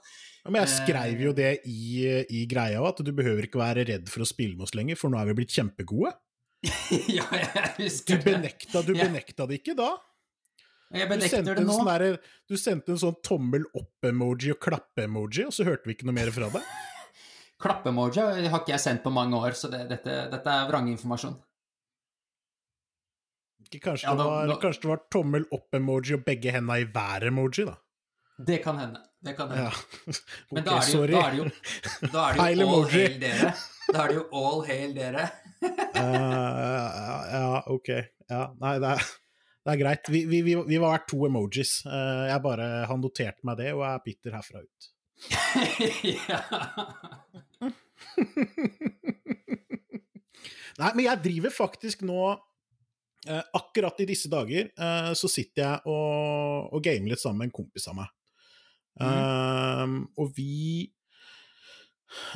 [0.43, 2.03] Ja, men jeg skrev jo det i,
[2.35, 4.99] i greia òg, at du behøver ikke være redd for å spille med oss lenger,
[4.99, 6.11] for nå er vi blitt kjempegode.
[7.19, 8.25] ja, jeg Du husker det.
[8.27, 9.93] benekta, du benekta det ikke da.
[10.93, 11.73] Jeg benekter det nå.
[11.79, 12.19] sånn derre-
[12.51, 16.31] du sendte en sånn tommel opp-emoji og klappe-emoji, og så hørte vi ikke noe mer
[16.35, 16.67] fra deg.
[17.63, 18.19] Klappemoji
[18.51, 21.39] har ikke jeg sendt på mange år, så det, dette, dette er vrangeinformasjon.
[23.73, 27.77] Kanskje, Ja, kanskje det var tommel opp-emoji og begge henda i hver-emoji, da.
[28.47, 29.01] Det kan hende.
[29.23, 29.71] Det kan hende.
[29.71, 30.15] Ja.
[30.51, 31.47] Men da er det jo, da er det jo,
[32.13, 33.51] da er det jo all hail dere.
[33.89, 35.27] Da er det jo all hail dere.
[36.03, 37.91] uh, ja, ok.
[38.33, 39.11] Ja, nei, det er,
[39.63, 40.11] det er greit.
[40.11, 41.79] Vi, vi, vi, vi var to emojis.
[41.87, 44.91] Uh, jeg bare har notert meg det, og er bitter herfra ut.
[46.27, 46.41] ja.
[50.81, 52.19] Nei, men jeg driver faktisk nå
[53.29, 57.51] eh, Akkurat i disse dager eh, så sitter jeg og, og gamer litt sammen med
[57.51, 58.09] en kompis av meg.
[59.01, 60.85] Um, og vi,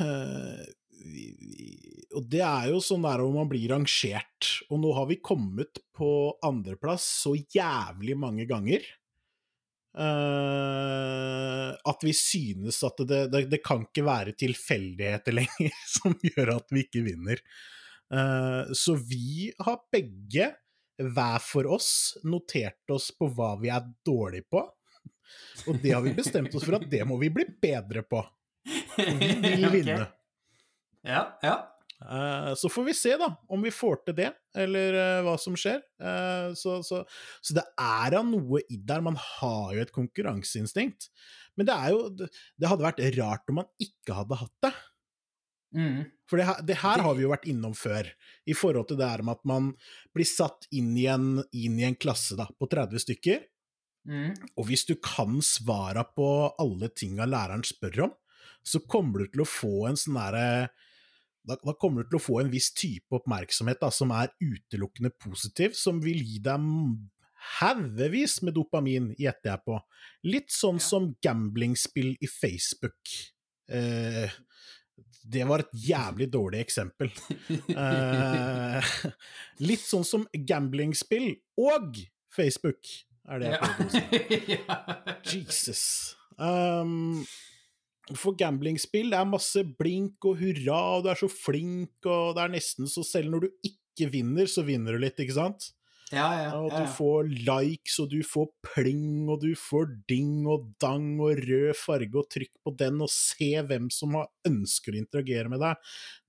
[0.01, 0.63] uh,
[1.05, 1.67] vi, vi
[2.17, 4.53] Og det er jo sånn der om man blir rangert.
[4.71, 6.09] Og nå har vi kommet på
[6.45, 8.85] andreplass så jævlig mange ganger.
[9.97, 16.57] Uh, at vi synes at det, det, det kan ikke være tilfeldigheter lenger som gjør
[16.59, 17.41] at vi ikke vinner.
[18.13, 20.51] Uh, så vi har begge,
[20.97, 21.89] hver for oss,
[22.25, 24.63] notert oss på hva vi er dårlige på.
[25.67, 28.21] Og det har vi bestemt oss for at det må vi bli bedre på.
[28.97, 29.07] Vi
[29.55, 30.05] vil vinne.
[31.07, 31.55] Ja, ja.
[31.97, 35.55] Eh, så får vi se, da, om vi får til det, eller eh, hva som
[35.57, 35.79] skjer.
[36.01, 36.99] Eh, så, så,
[37.41, 39.01] så det er da noe i der.
[39.05, 41.09] Man har jo et konkurranseinstinkt.
[41.57, 42.27] Men det er jo Det
[42.61, 44.73] det hadde vært rart om man ikke hadde hatt det.
[45.77, 45.97] Mm.
[46.29, 48.07] For det, her- det her har vi jo vært innom før,
[48.47, 49.71] i forhold til det her med at man
[50.15, 53.41] blir satt inn i en, inn i en klasse da, på 30 stykker,
[54.07, 54.31] Mm.
[54.55, 56.27] og hvis du kan svara på
[56.63, 58.13] alle tinga læreren spør om,
[58.63, 60.45] så kommer du til å få en sånn derre
[61.47, 65.13] da, da kommer du til å få en viss type oppmerksomhet da, som er utelukkende
[65.15, 66.65] positiv, som vil gi deg
[67.59, 69.77] haugevis med dopamin, gjetter jeg på.
[70.27, 70.87] Litt sånn Ja.
[70.89, 73.13] som gamblingspill i Facebook.
[73.69, 74.27] Eh,
[75.23, 77.11] det var et jævlig dårlig eksempel.
[77.77, 78.83] Eh,
[79.69, 81.95] litt sånn som gamblingspill og
[82.33, 82.83] Facebook,
[83.27, 84.03] er det jeg prøver å si.
[84.55, 84.77] ja.
[85.27, 85.83] Jesus.
[86.37, 87.25] Um,
[88.15, 92.45] for gamblingspill det er masse blink og hurra, og du er så flink, og det
[92.45, 95.71] er nesten så selv når du ikke vinner, så vinner du litt, ikke sant?
[96.07, 100.45] Ja, ja, Og ja, du får likes, og du får pling, og du får ding
[100.47, 104.95] og dang og rød farge, og trykk på den, og se hvem som har ønsker
[104.95, 105.75] å interagere med deg.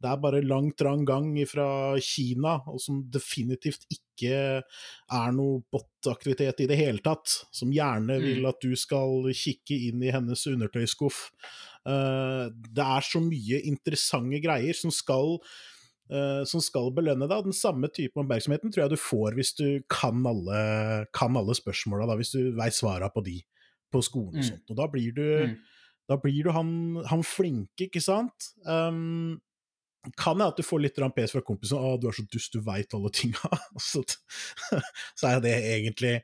[0.02, 1.68] Det er bare lang, trang gang fra
[2.02, 4.34] Kina, og som definitivt ikke
[4.66, 8.26] er noe bot-aktivitet i det hele tatt, som gjerne Mm.
[8.26, 11.30] vil at du skal kikke inn i hennes undertøyskuff.
[11.86, 15.38] Eh, det er så mye interessante greier som skal
[16.44, 17.44] som skal belønne deg.
[17.44, 22.06] Den samme type oppmerksomheten tror jeg du får hvis du kan alle, kan alle spørsmåla,
[22.08, 23.42] da, hvis du veit svara på de
[23.92, 24.48] på skolen og Mm.
[24.50, 24.70] sånt.
[24.70, 25.58] Og da blir du, Mm.
[26.08, 28.52] da blir du han, han flinke, ikke sant?
[28.66, 29.40] Um,
[30.16, 32.60] kan hende at du får litt pes fra kompisen 'Å, du er så dust, du
[32.60, 33.58] veit alle tinga'.
[33.78, 34.02] så,
[35.16, 36.22] så er det egentlig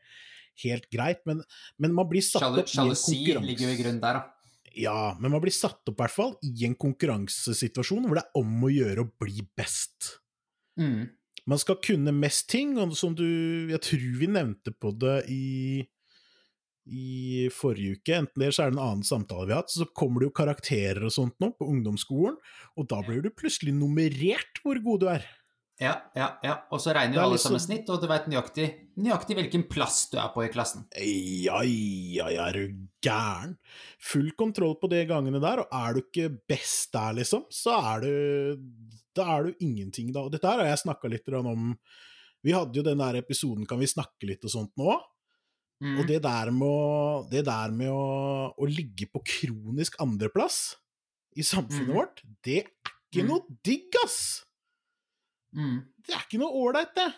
[0.62, 1.42] helt greit, men,
[1.78, 4.30] men man blir satt Sjalu- opp i en Sjalusi ligger jo i grunnen der, da.
[4.76, 8.40] Ja, men man blir satt opp i hvert fall i en konkurransesituasjon hvor det er
[8.40, 10.16] om å gjøre å bli best.
[10.80, 11.06] Mm.
[11.50, 15.84] Man skal kunne mest ting, og som du Jeg tror vi nevnte på det i
[16.84, 19.86] i forrige uke, enten det så er det en annen samtale vi har hatt, så
[19.96, 22.36] kommer det jo karakterer og sånt nå på ungdomsskolen,
[22.76, 25.24] og da blir du plutselig nummerert hvor god du er.
[25.82, 26.54] Ja, ja, ja.
[26.70, 30.08] Og så regner jo alle liksom- sammen snitt, og du veit nøyaktig, nøyaktig hvilken plass
[30.10, 30.86] du er på i klassen.
[30.94, 33.56] Ja, ja, ja, er du gæren?
[33.98, 38.00] Full kontroll på de gangene der, og er du ikke best der, liksom, så er
[38.00, 38.58] du
[39.14, 40.24] Da er du ingenting, da.
[40.26, 41.78] Og dette her har jeg snakka litt om
[42.42, 45.00] Vi hadde jo den der episoden Kan vi snakke litt og sånt nå?
[45.80, 45.98] Mm.
[46.00, 50.76] Og det der med, å, det der med å, å ligge på kronisk andreplass
[51.36, 51.94] i samfunnet mm.
[51.94, 53.28] vårt, det er ikke mm.
[53.28, 54.44] noe digg, ass!
[55.54, 55.84] Mm.
[56.04, 57.10] Det er ikke noe ålreit, det.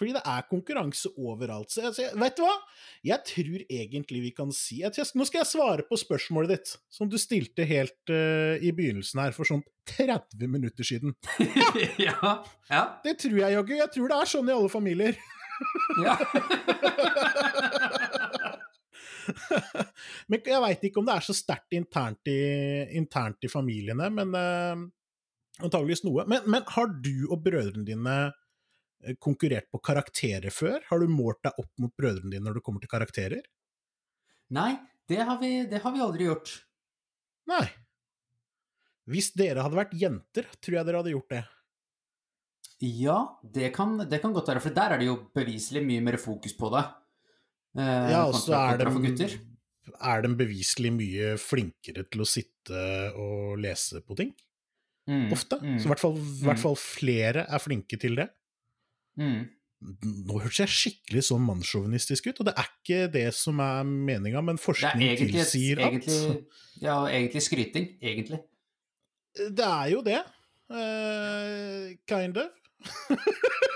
[0.00, 1.68] Fordi det er konkurranse overalt.
[1.74, 2.54] Så jeg, vet du hva?
[3.04, 7.04] Jeg tror egentlig vi kan si jeg, Nå skal jeg svare på spørsmålet ditt, som
[7.10, 9.60] du stilte helt uh, i begynnelsen her, for sånn
[9.92, 11.12] 30 minutter siden.
[12.08, 12.16] ja.
[12.70, 12.84] Ja.
[13.04, 13.74] Det tror jeg jaggu.
[13.76, 15.20] Jeg tror det er sånn i alle familier.
[16.00, 16.16] ja.
[20.32, 22.40] men jeg veit ikke om det er så sterkt internt i,
[22.96, 24.80] internt i familiene, men uh,
[25.66, 26.26] antageligvis noe.
[26.30, 30.80] Men, men, har du og brødrene dine eh, konkurrert på karakterer før?
[30.88, 33.44] Har du målt deg opp mot brødrene dine når det kommer til karakterer?
[34.54, 34.72] Nei,
[35.10, 36.52] det har vi, det har vi aldri gjort.
[37.50, 37.64] Nei.
[39.10, 41.44] Hvis dere hadde vært jenter, tror jeg dere hadde gjort det.
[42.80, 46.16] Ja, det kan, det kan godt være, for der er det jo beviselig mye mer
[46.20, 46.84] fokus på det.
[47.78, 48.80] Eh, ja, og så er,
[50.00, 52.84] er de beviselig mye flinkere til å sitte
[53.20, 54.32] og lese på ting.
[55.10, 55.58] Mm, Ofte.
[55.58, 56.42] Mm, så i hvert, fall, mm.
[56.46, 58.28] hvert fall, flere er flinke til det.
[59.18, 59.48] Mm.
[60.28, 64.42] Nå hørtes jeg skikkelig sånn mannssjåvinistisk ut, og det er ikke det som er meninga,
[64.44, 66.08] men forskning tilsier at
[66.84, 67.94] Ja, egentlig skryting.
[67.98, 68.42] Egentlig.
[69.34, 70.20] Det er jo det.
[70.70, 72.52] Uh, kind of.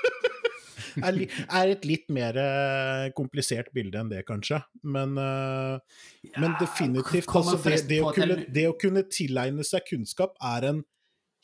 [1.02, 4.60] er, er, et litt mer eh, komplisert bilde enn det, kanskje.
[4.86, 5.80] Men, uh,
[6.22, 10.68] ja, men definitivt altså, det, det, å kunne, det, å kunne, tilegne seg kunnskap er
[10.70, 10.84] en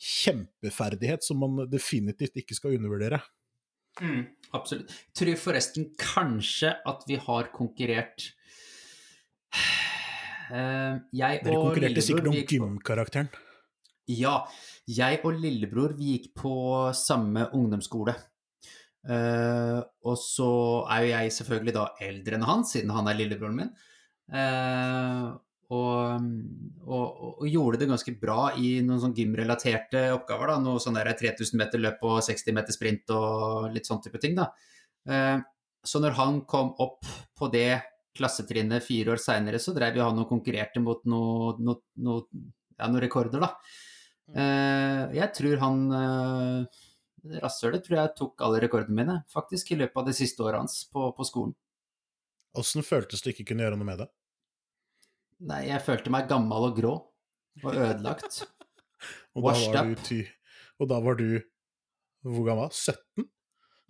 [0.01, 3.21] kjempeferdighet som man definitivt ikke skal undervurdere.
[4.01, 4.23] Mm,
[4.55, 4.93] absolutt.
[5.17, 8.29] Tror forresten kanskje at vi har konkurrert
[9.51, 13.31] uh, Jeg Dere konkurrerte sikkert om gymkarakteren?
[14.09, 14.41] Ja.
[14.89, 16.53] Jeg og lillebror vi gikk på
[16.97, 18.15] samme ungdomsskole.
[19.01, 20.49] Uh, og så
[20.93, 23.71] er jo jeg selvfølgelig da eldre enn han, siden han er lillebroren min.
[24.31, 25.37] Uh,
[25.71, 26.25] og,
[26.83, 30.51] og, og, gjorde det ganske bra i noen sånn gymrelaterte oppgaver.
[30.51, 34.19] da, Noe sånn der 3000 meter løp og 60 meter sprint og litt sånn type
[34.21, 34.35] ting.
[34.35, 34.49] da.
[35.07, 35.39] Uh,
[35.83, 37.07] så når han kom opp
[37.37, 37.81] på det
[38.17, 42.19] klassetrinnet fire år seinere, så drev jo han og konkurrerte mot noen no, no,
[42.75, 43.53] ja, noe rekorder, da.
[44.31, 46.81] Uh, jeg tror han uh,
[47.41, 50.81] Rasshølet tror jeg tok alle rekordene mine, faktisk, i løpet av det siste året hans
[50.91, 51.55] på, på skolen.
[52.57, 54.07] Åssen føltes det ikke kunne gjøre noe med det?
[55.41, 56.93] Nei, jeg følte meg gammel og grå.
[57.63, 58.43] Og ødelagt.
[59.35, 60.19] og, da var du ty
[60.81, 61.29] og da var du
[62.21, 62.69] Hvor gammel?
[62.73, 63.25] 17?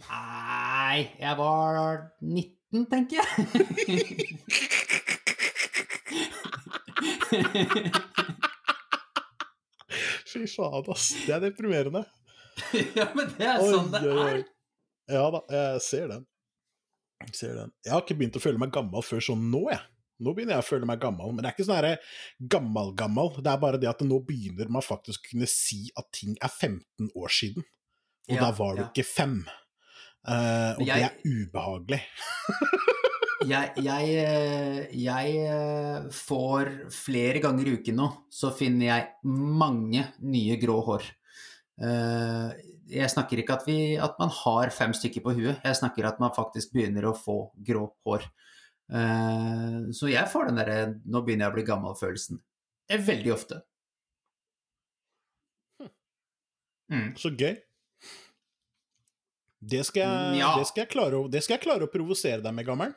[0.08, 3.28] Nei, jeg var 19, tenker jeg.
[10.32, 11.12] Fy faen, ass.
[11.26, 12.04] Det er deprimerende.
[13.00, 14.44] ja, men det er sånn det er.
[15.12, 16.24] Ja da, jeg ser den.
[17.28, 17.70] Jeg ser den.
[17.86, 19.84] Jeg har ikke begynt å føle meg gammel før sånn nå, jeg.
[20.22, 23.34] Nå begynner jeg å føle meg gammel, men det er ikke sånn gammel-gammel.
[23.42, 26.52] Det er bare det at nå begynner man faktisk å kunne si at ting er
[26.52, 27.66] 15 år siden.
[28.30, 28.90] Og ja, da var du ja.
[28.92, 29.42] ikke fem.
[30.22, 32.02] Uh, og jeg, det er ubehagelig.
[33.52, 40.06] jeg, jeg, eh, jeg, eh, får flere ganger i uken nå, så finner jeg mange
[40.22, 41.10] nye grå hår.
[41.82, 42.54] Uh,
[42.92, 46.22] jeg snakker ikke at, vi, at man har fem stykker på huet, jeg snakker at
[46.22, 48.28] man faktisk begynner å få grå hår.
[48.92, 52.42] Uh, så jeg får den derre 'nå begynner jeg å bli gammel'-følelsen
[53.00, 53.62] veldig ofte.
[56.92, 57.14] Mm.
[57.16, 57.56] Så gøy.
[59.62, 60.52] Det skal, jeg, ja.
[60.58, 62.96] det, skal å, det skal, jeg, klare å provosere deg med, gammer'n.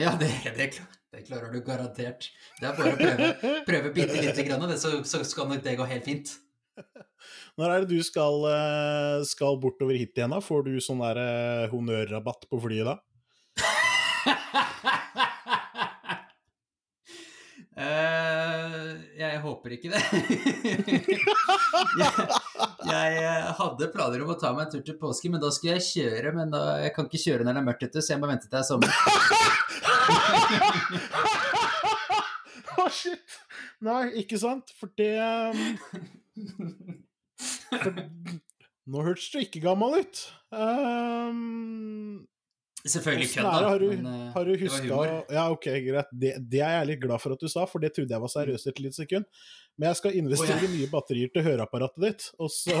[0.00, 0.66] Ja, det, det,
[1.14, 2.26] det, klarer du garantert.
[2.58, 5.86] Det er bare å prøve, prøve bitte lite grann, så, så skal nok det gå
[5.86, 6.34] helt fint.
[7.60, 10.40] Når er det du skal, eh, skal bortover hit igjen, da?
[10.42, 12.98] Får du sånn der eh, honnørrabatt på flyet da?
[17.78, 20.00] Uh, jeg håper ikke det.
[22.90, 25.78] jeg, jeg, hadde planer om å ta meg en tur til påske, men da skulle
[25.78, 26.34] jeg kjøre.
[26.36, 28.46] Men da, jeg kan ikke kjøre når det er mørkt ute, så jeg må vente
[28.48, 28.90] til det er sommer.
[32.80, 33.38] Å, oh, shit!
[33.84, 34.72] Nei, ikke sant?
[34.80, 35.60] For det um,
[37.70, 37.92] for,
[38.90, 40.16] Nå hørtes du ikke gammel ut.
[40.50, 42.26] Um,
[42.86, 43.50] Selvfølgelig kødda.
[43.50, 44.86] Har du, men, uh, har du huska
[45.30, 46.06] Ja, ok, greit.
[46.12, 48.32] Det, det, er jeg litt glad for at du sa, for det trodde jeg var
[48.32, 49.26] seriøst et lite sekund.
[49.76, 50.70] Men jeg skal investere oh, ja.
[50.72, 52.76] nye batterier til høreapparatet ditt, og så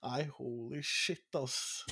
[0.00, 1.84] Nei, holy shit, ass.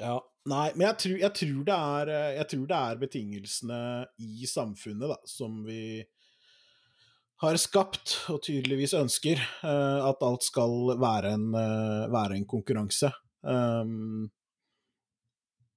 [0.00, 0.16] Ja.
[0.48, 3.80] Nei, men jeg tror, jeg, tror er, jeg tror, det er, betingelsene
[4.24, 6.00] i samfunnet da, som vi
[7.42, 13.10] har skapt, og tydeligvis ønsker, uh, at alt skal være en, uh, være en konkurranse.
[13.42, 14.30] Um,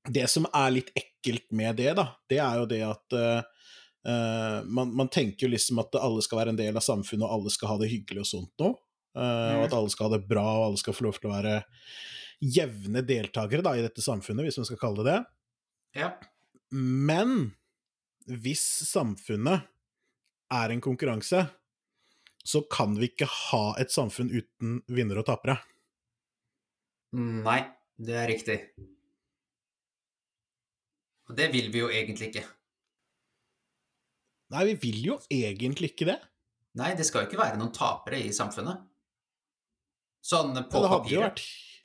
[0.06, 3.62] det som er litt ekkelt med det, da, det er jo det at uh,
[4.06, 7.54] man, man, tenker jo liksom at alle skal være en del av samfunnet, og alle
[7.54, 8.78] skal ha det hyggelig og sånt noe.
[9.16, 9.56] Mm.
[9.56, 11.60] Og at alle skal ha det bra, og alle skal få lov til å være
[12.44, 15.20] jevne deltakere da, i dette samfunnet, hvis man skal kalle det det.
[16.04, 16.10] Ja.
[16.76, 17.56] Men
[18.26, 19.66] hvis samfunnet
[20.54, 21.46] er en konkurranse,
[22.46, 25.58] så kan vi ikke ha et samfunn uten vinnere og tapere.
[27.16, 27.62] Nei,
[27.96, 28.58] Det er riktig.
[31.30, 32.44] Og det vil vi jo egentlig ikke.
[34.54, 36.18] Nei, vi vil jo egentlig ikke det.
[36.78, 38.84] Nei, det skal jo ikke være noen tapere i samfunnet.
[40.26, 41.24] Sånn Ja, på jo papiret.
[41.24, 41.42] vært,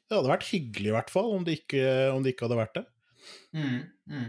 [0.08, 2.76] det hadde vært hyggelig, i hvert fall, om det ikke, om det ikke hadde vært
[2.80, 2.84] det.
[3.54, 3.80] Mm,
[4.10, 4.28] mm.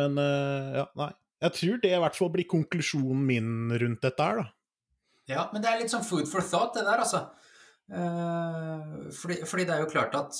[0.00, 1.10] Men eh, ja, nei.
[1.38, 4.48] Jeg tror det i hvert fall blir konklusjonen min rundt dette her, da.
[5.28, 7.26] Ja, men det er litt sånn food for thought, det der, altså.
[7.88, 10.38] Eh, fordi, fordi det er jo klart at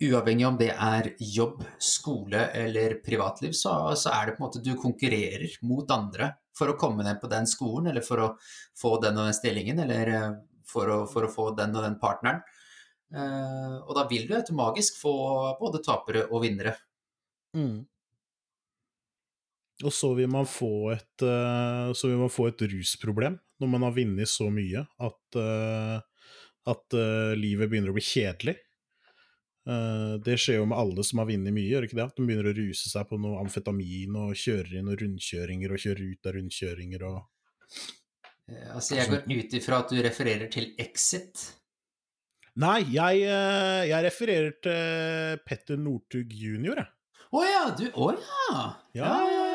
[0.00, 4.62] uavhengig om det er jobb, skole eller privatliv, så, så er det på en måte
[4.64, 8.30] du konkurrerer mot andre for å komme ned på den skolen, eller for å
[8.78, 10.32] få den og den stillingen, eller eh,
[10.68, 12.42] for å, for å få den og den partneren.
[13.14, 15.14] Eh, og da vil du automatisk få
[15.60, 16.76] både tapere og vinnere.
[19.84, 23.82] Og så vil man få et eh, Så vil man få et rusproblem når man
[23.84, 25.96] har vunnet så mye at, eh,
[26.72, 28.54] at eh, livet begynner å bli kjedelig.
[30.24, 32.06] Det skjer jo med alle som har vunnet mye, gjør ikke det?
[32.08, 35.82] At de begynner å ruse seg på noe amfetamin og kjører inn noen rundkjøringer og
[35.84, 37.18] kjører ut av rundkjøringer og
[38.72, 41.44] altså, jeg går ut ifra at du refererer til Exit.
[42.64, 43.20] Nei, jeg,
[43.92, 46.88] jeg refererer til Petter Northug jr., jeg.
[47.30, 48.62] Å ja, du Å ja!
[48.96, 49.49] Ja, ja, ja, ja,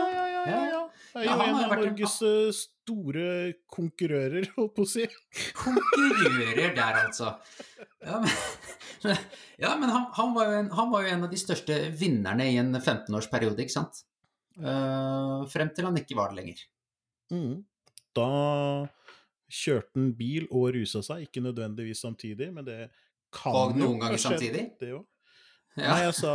[0.49, 0.81] ja, ja, ja.
[1.15, 3.27] Jeg er jo ja, en av en- Norges eh, store
[3.71, 5.05] konkurrører, holdt på å si.
[5.57, 7.31] Konkurrører der, altså.
[8.05, 8.33] Ja, men,
[9.63, 12.59] ja, men han, han, var en, han var jo en av de største vinnerne i
[12.61, 14.03] en 15-årsperiode, ikke sant?
[14.55, 16.61] Uh, frem til han ikke var det lenger.
[17.33, 17.57] Mm.
[18.15, 18.29] Da
[19.51, 22.79] kjørte han bil og rusa seg, ikke nødvendigvis samtidig, men det
[23.35, 24.69] kan Og noen ganger samtidig?
[24.79, 25.03] Det òg.
[25.75, 25.89] Ja.
[25.91, 26.31] Nei, altså,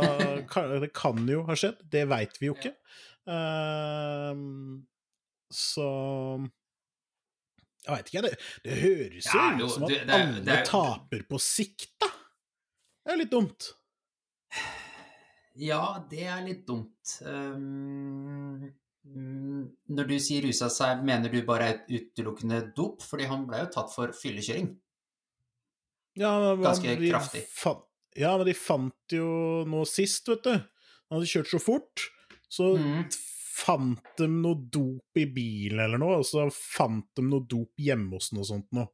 [0.83, 2.75] det kan jo ha skjedd, det veit vi jo ikke.
[3.29, 4.85] Ehm,
[5.51, 5.87] så
[7.85, 8.31] Jeg veit ikke, det,
[8.65, 11.89] det høres jo Ja, ut som at det- det alle det er- taper på sikt,
[11.99, 12.07] da.
[13.05, 13.73] Det er litt dumt.
[15.55, 17.21] ja, det er litt dumt.
[17.25, 18.71] Um,
[19.89, 23.01] når du sier rusa seg, mener du bare utelukkende dop?
[23.01, 24.75] Fordi han ble jo tatt for fyllekjøring.
[26.15, 27.45] Ja, men Ganske kraftig.
[27.49, 27.83] Fant,
[28.15, 30.51] ja, men de fant jo noe sist, vet du.
[30.51, 32.09] Han hadde kjørt så fort,
[32.51, 33.03] så mm.
[33.61, 38.17] fant de noe dop i bilen eller noe, og så fant de noe dop hjemme
[38.17, 38.89] hos noe sånt noe.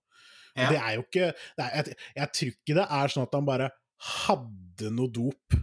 [0.58, 0.72] Ja.
[0.72, 3.70] Det er jo ikke er, jeg, jeg tror ikke det er sånn at han bare
[4.26, 5.58] hadde noe dop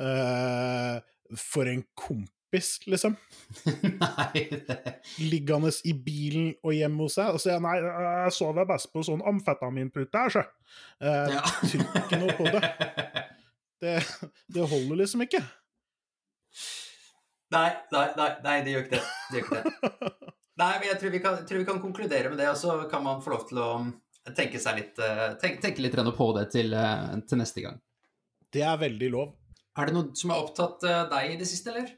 [0.00, 0.96] uh,
[1.36, 3.16] for en kompis, liksom.
[4.02, 4.78] Nei, det
[5.20, 7.36] Liggende i bilen og hjemme hos seg.
[7.36, 10.44] Og så nei, jeg sover best på sånn amfetaminpute her, sjø.
[11.00, 11.44] Uh, ja.
[11.64, 12.64] tror ikke noe på det.
[13.78, 13.92] Det,
[14.50, 15.38] det holder liksom ikke.
[17.54, 19.04] Nei, nei, nei, nei, det gjør ikke det.
[19.30, 19.68] det, gjør ikke det.
[20.58, 23.02] Nei, men jeg tror vi, kan, tror vi kan konkludere med det, og så kan
[23.04, 23.68] man få lov til å
[24.36, 27.78] tenke seg litt eh, tenke, tenke litt på det til, eh, til neste gang.
[28.52, 29.32] Det er veldig lov.
[29.78, 31.88] Er det noe som har opptatt eh, deg i det siste, eller?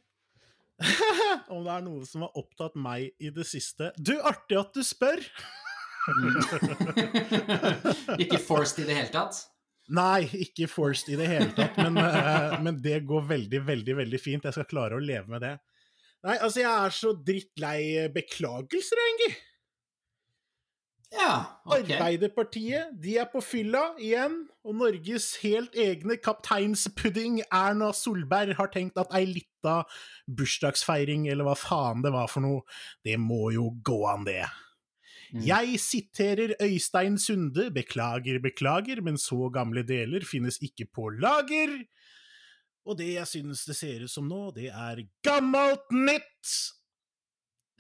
[1.53, 4.83] Om det er noe som har opptatt meg i det siste Du, artig at du
[4.87, 5.21] spør!
[8.23, 9.43] ikke forced i det hele tatt?
[9.91, 14.21] Nei, ikke forced i det hele tatt, men, eh, men det går veldig, veldig, veldig
[14.23, 14.47] fint.
[14.47, 15.57] Jeg skal klare å leve med det.
[16.27, 17.81] Nei, altså, jeg er så drittlei
[18.15, 19.33] beklagelser, egentlig.
[21.11, 21.89] Ja, ok.
[21.91, 29.01] Arbeiderpartiet, de er på fylla igjen, og Norges helt egne kapteinspudding Erna Solberg har tenkt
[29.01, 29.81] at ei lita
[30.31, 32.63] bursdagsfeiring, eller hva faen det var for noe,
[33.03, 34.45] det må jo gå an, det.
[35.33, 35.45] Mm.
[35.47, 41.77] Jeg siterer Øystein Sunde, beklager, beklager, men så gamle deler finnes ikke på lager.
[42.89, 46.55] Og det jeg synes det ser ut som nå, det er gammelt nytt!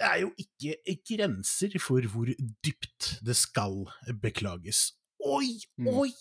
[0.00, 0.76] Det er jo ikke
[1.10, 2.28] grenser for hvor
[2.64, 3.82] dypt det skal
[4.22, 4.92] beklages.
[5.20, 5.88] Oi, Mm.
[5.88, 6.12] oi,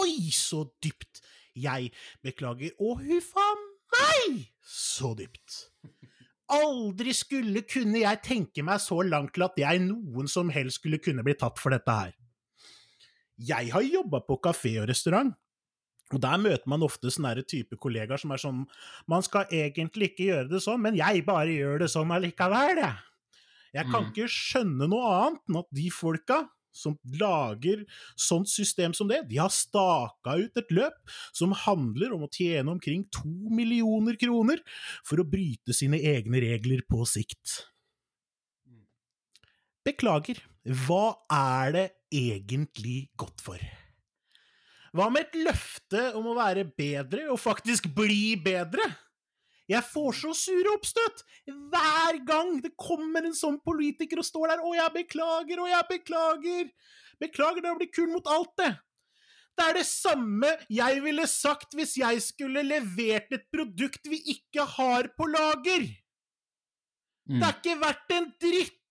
[0.00, 1.20] oi, så dypt!
[1.56, 1.90] Jeg
[2.22, 3.48] beklager, og huffa
[3.92, 5.71] meg, så dypt!
[6.52, 11.00] Aldri skulle kunne jeg tenke meg så langt til at jeg noen som helst skulle
[11.02, 12.12] kunne bli tatt for dette her.
[13.42, 15.32] Jeg har jobba på kafé og restaurant,
[16.12, 18.66] og der møter man ofte sånne type kollegaer som er sånn
[19.08, 22.96] Man skal egentlig ikke gjøre det sånn, men jeg bare gjør det sånn allikevel, jeg.
[23.72, 24.10] Jeg kan Mm.
[24.12, 26.42] ikke skjønne noe annet enn at de folka
[26.72, 27.84] som lager
[28.18, 32.72] sånt system som det, de har staka ut et løp som handler om å tjene
[32.72, 34.62] omkring to millioner kroner
[35.06, 37.60] for å bryte sine egne regler på sikt.
[39.82, 40.38] Beklager,
[40.86, 43.62] hva er det egentlig godt for?
[44.92, 48.84] Hva med et løfte om å være bedre, og faktisk bli bedre?
[49.70, 54.62] Jeg får så sure oppstøt hver gang det kommer en sånn politiker og står der
[54.62, 56.72] 'Å, jeg beklager, og jeg beklager'.
[57.22, 58.72] Beklager, det blir kul mot alt, det.
[59.56, 64.64] Det er det samme jeg ville sagt hvis jeg skulle levert et produkt vi ikke
[64.64, 65.84] har på lager.
[67.28, 67.38] Mm.
[67.38, 68.81] Det er ikke verdt en dritt!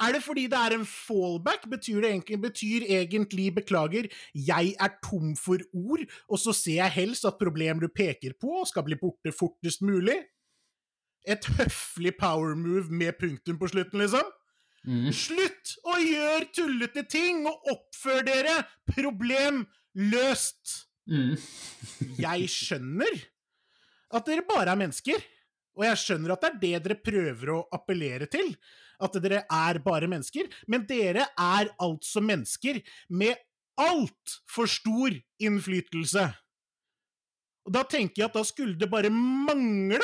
[0.00, 1.66] Er det fordi det er en fallback?
[1.70, 7.26] Betyr egentlig, betyr egentlig beklager, jeg er tom for ord, og så ser jeg helst
[7.28, 10.16] at problemet du peker på, skal bli borte fortest mulig?
[11.28, 14.28] Et høflig power move med punktum på slutten, liksom?
[14.88, 15.08] Mm.
[15.12, 18.60] Slutt å gjøre tullete ting, og oppfør dere!
[18.88, 19.64] Problem
[19.98, 20.84] løst!
[21.08, 21.34] Mm.
[22.24, 23.26] Jeg skjønner
[24.14, 25.24] at dere bare er mennesker.
[25.78, 28.48] Og jeg skjønner at det er det dere prøver å appellere til.
[28.98, 30.48] At dere er bare mennesker.
[30.66, 33.38] Men dere er altså mennesker med
[33.78, 36.24] altfor stor innflytelse.
[37.68, 40.00] Og da tenker jeg at da skulle det bare mangle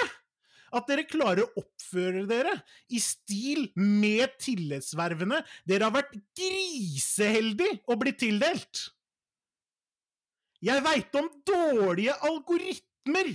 [0.74, 2.52] at dere klarer å oppføre dere
[2.92, 8.88] i stil med tillitsvervene dere har vært griseheldig å bli tildelt.
[10.64, 13.34] Jeg veit om dårlige algoritmer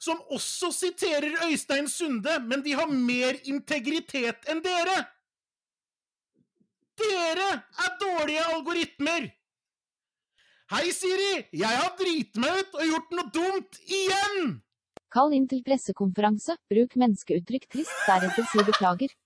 [0.00, 4.96] som også siterer Øystein Sunde, men de har mer integritet enn dere!
[7.00, 7.50] Dere
[7.84, 9.28] er dårlige algoritmer!
[10.70, 11.46] Hei, Siri!
[11.52, 14.60] Jeg har driti meg ut og gjort noe dumt igjen!
[15.10, 19.16] Kall inn til pressekonferanse, bruk menneskeuttrykk trist, deretter si beklager.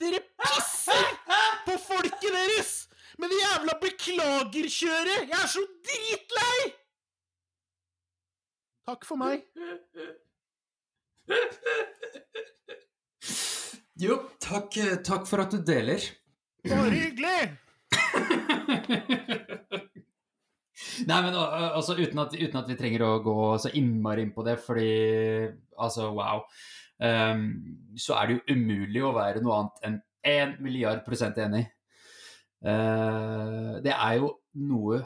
[0.00, 1.10] Dere pisser
[1.66, 2.72] på folket deres
[3.18, 5.28] med det jævla beklagerkjøret!
[5.28, 6.83] Jeg er så dritlei!
[8.84, 9.44] Takk for meg.
[13.96, 14.74] Jo, takk,
[15.06, 16.02] takk for at du deler.
[16.66, 17.42] Bare hyggelig!
[21.08, 24.44] Nei, men altså, uten at, uten at vi trenger å gå så innmari inn på
[24.46, 24.90] det, fordi
[25.80, 26.44] altså, wow.
[26.98, 27.46] Um,
[27.98, 31.64] så er det jo umulig å være noe annet enn 1 milliard prosent enig.
[32.64, 34.34] Uh, det er jo
[34.68, 35.00] noe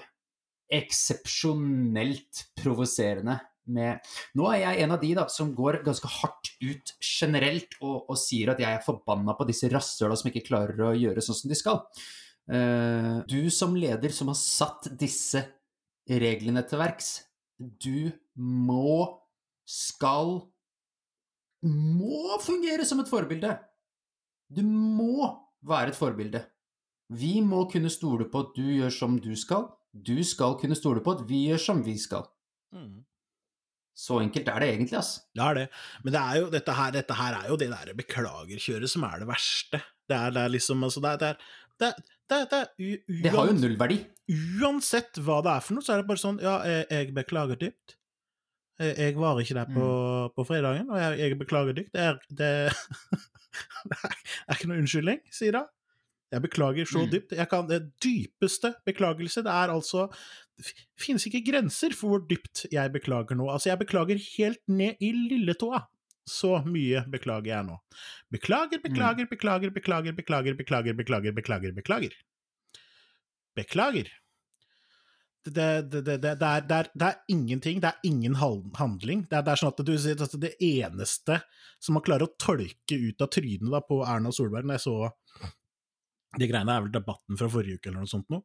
[0.69, 3.39] eksepsjonelt provoserende
[3.75, 8.09] med Nå er jeg en av de da, som går ganske hardt ut generelt og,
[8.09, 11.41] og sier at jeg er forbanna på disse rasshøla som ikke klarer å gjøre sånn
[11.43, 11.83] som de skal.
[12.49, 15.45] Uh, du som leder som har satt disse
[16.09, 17.11] reglene til verks,
[17.59, 19.21] du må,
[19.69, 20.39] skal,
[21.67, 23.57] må fungere som et forbilde.
[24.49, 25.27] Du må
[25.67, 26.45] være et forbilde.
[27.09, 29.69] Vi må kunne stole på at du gjør som du skal.
[29.93, 32.29] Du skal kunne stole på at vi gjør som vi skal.
[33.99, 35.09] Så enkelt er det egentlig, ass.
[35.35, 35.65] Det er det.
[36.05, 39.25] Men det er jo, dette, her, dette her er jo det der beklagerkjøret som er
[39.25, 39.81] det verste.
[40.09, 41.41] Det er, det er liksom altså, det er,
[41.83, 41.97] det er,
[42.29, 42.69] det er,
[43.25, 43.97] det har jo nullverdi.
[44.63, 47.59] Uansett hva det er for noe, så er det bare sånn Ja, jeg, jeg beklager
[47.59, 47.97] dypt.
[48.79, 49.87] Jeg, jeg var ikke der på,
[50.37, 51.91] på fredagen, og jeg, jeg beklager dypt.
[51.97, 52.71] Det er,
[54.47, 55.65] er ikke noe unnskyldning, sier da.
[56.29, 57.11] Jeg beklager så Mm.
[57.15, 57.33] dypt.
[57.33, 60.07] Jeg kan, det dypeste beklagelse, det er altså
[60.99, 63.49] finnes ikke grenser for hvor dypt jeg beklager nå.
[63.53, 65.85] Altså, jeg beklager helt ned i lilletåa.
[66.29, 67.77] Så mye beklager jeg nå.
[68.35, 68.85] Beklager, mm.
[68.85, 71.77] beklager, beklager, beklager, beklager, beklager, beklager, beklager.
[71.79, 72.17] Beklager.
[73.57, 74.11] beklager.
[75.49, 79.23] Det, det, det, er, er, det, er, ingenting, det er ingen handling.
[79.31, 81.39] Det er, er sånn at du sier at det eneste
[81.81, 84.97] som man klarer å tolke ut av trynet på Erna Solberg når jeg så
[86.37, 88.45] de greiene, er vel debatten fra forrige uke eller noe sånt noe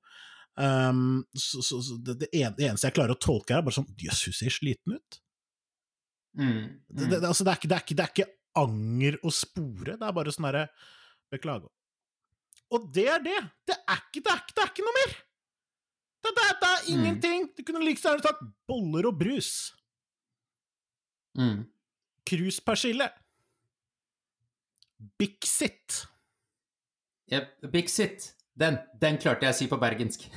[0.54, 4.28] Um, så, så, så det, det, eneste jeg klarer å tolke, er bare sånn Jøss,
[4.30, 5.20] hun ser sliten ut.
[6.38, 6.66] Mm.
[6.90, 8.32] Det, det, altså, det, er ikke, det, er ikke, det er ikke
[8.64, 10.68] anger å spore, det er bare sånn herre
[11.34, 11.72] Beklager.
[12.74, 13.40] Og det er det!
[13.70, 15.16] Det er ikke, det er ikke, det er ikke noe mer!
[16.24, 17.48] Det, det, det er ingenting!
[17.58, 19.52] Du kunne like gjerne tatt boller og brus.
[21.38, 21.66] Mm.
[22.30, 23.10] Kruspersille.
[25.20, 26.04] Bixit.
[27.34, 28.30] Yep, Bixit.
[28.54, 30.28] Den, den klarte jeg å si på bergensk.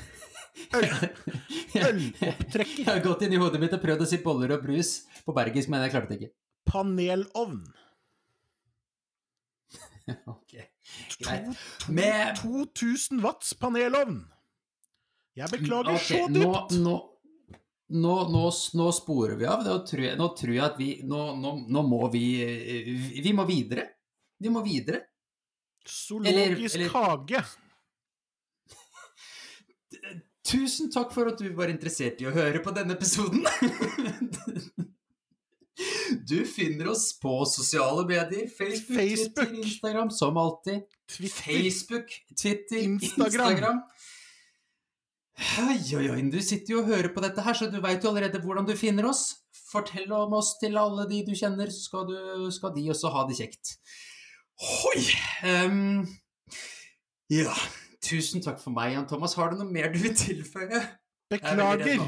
[0.75, 0.87] Øl.
[2.57, 5.35] Jeg har gått inn i hodet mitt og prøvd å si boller og brus på
[5.37, 6.33] bergensk, men jeg klarte det ikke.
[6.71, 7.61] Panelovn.
[10.31, 10.53] Ok,
[11.19, 11.63] greit.
[11.91, 14.21] Med 2000 watts panelovn.
[15.35, 16.77] Jeg beklager okay, så dypt.
[16.79, 16.95] nå,
[17.91, 18.45] nå, nå,
[18.81, 19.67] nå sporer vi av.
[19.67, 22.93] Nå tror jeg, nå tror jeg at vi nå, nå, nå må vi eh,
[23.27, 23.89] Vi må videre.
[24.39, 25.03] Vi må videre.
[25.83, 27.43] Zoologisk eller- hage.
[30.47, 33.43] Tusen takk for at du var interessert i å høre på denne episoden.
[36.27, 38.47] Du finner oss på sosiale medier.
[38.49, 39.35] Facebook, Facebook.
[39.35, 40.87] Twitter, Instagram, som alltid.
[41.11, 41.43] Twitter.
[41.43, 43.27] Facebook, Twitter, Instagram.
[43.27, 43.83] Instagram.
[45.37, 48.09] Oi, oi, oi, du sitter jo og hører på dette her, så du veit jo
[48.09, 49.43] allerede hvordan du finner oss.
[49.69, 53.27] Fortell om oss til alle de du kjenner, så skal, du, skal de også ha
[53.29, 53.75] det kjekt.
[54.63, 55.03] Hoi!
[55.45, 56.07] Um,
[57.29, 57.53] ja,
[58.07, 59.35] tusen takk for meg, Jan Thomas.
[59.39, 60.79] Har du noe mer du vil tilføye?
[60.79, 60.95] Jeg er
[61.33, 62.07] Beklager.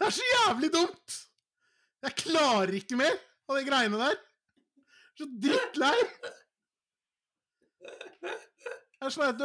[0.00, 1.16] Det er så jævlig dumt!
[2.00, 3.16] Jeg klarer ikke mer
[3.50, 4.20] av de greiene der.
[5.18, 5.96] Så drittlei.
[9.00, 9.44] Det er sånn at du,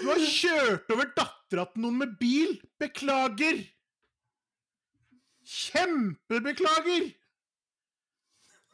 [0.00, 2.56] du har kjørt over dattera til noen med bil.
[2.80, 3.60] Beklager!
[5.50, 7.10] Kjempebeklager!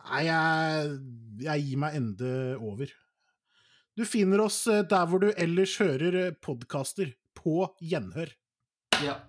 [0.07, 0.97] Nei, jeg,
[1.43, 2.91] jeg gir meg ende over.
[3.97, 7.15] Du finner oss eh, der hvor du ellers hører podkaster.
[7.37, 8.33] På gjenhør.
[9.05, 9.21] Ja.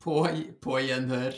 [0.00, 0.22] På,
[0.62, 1.36] på gjenhør.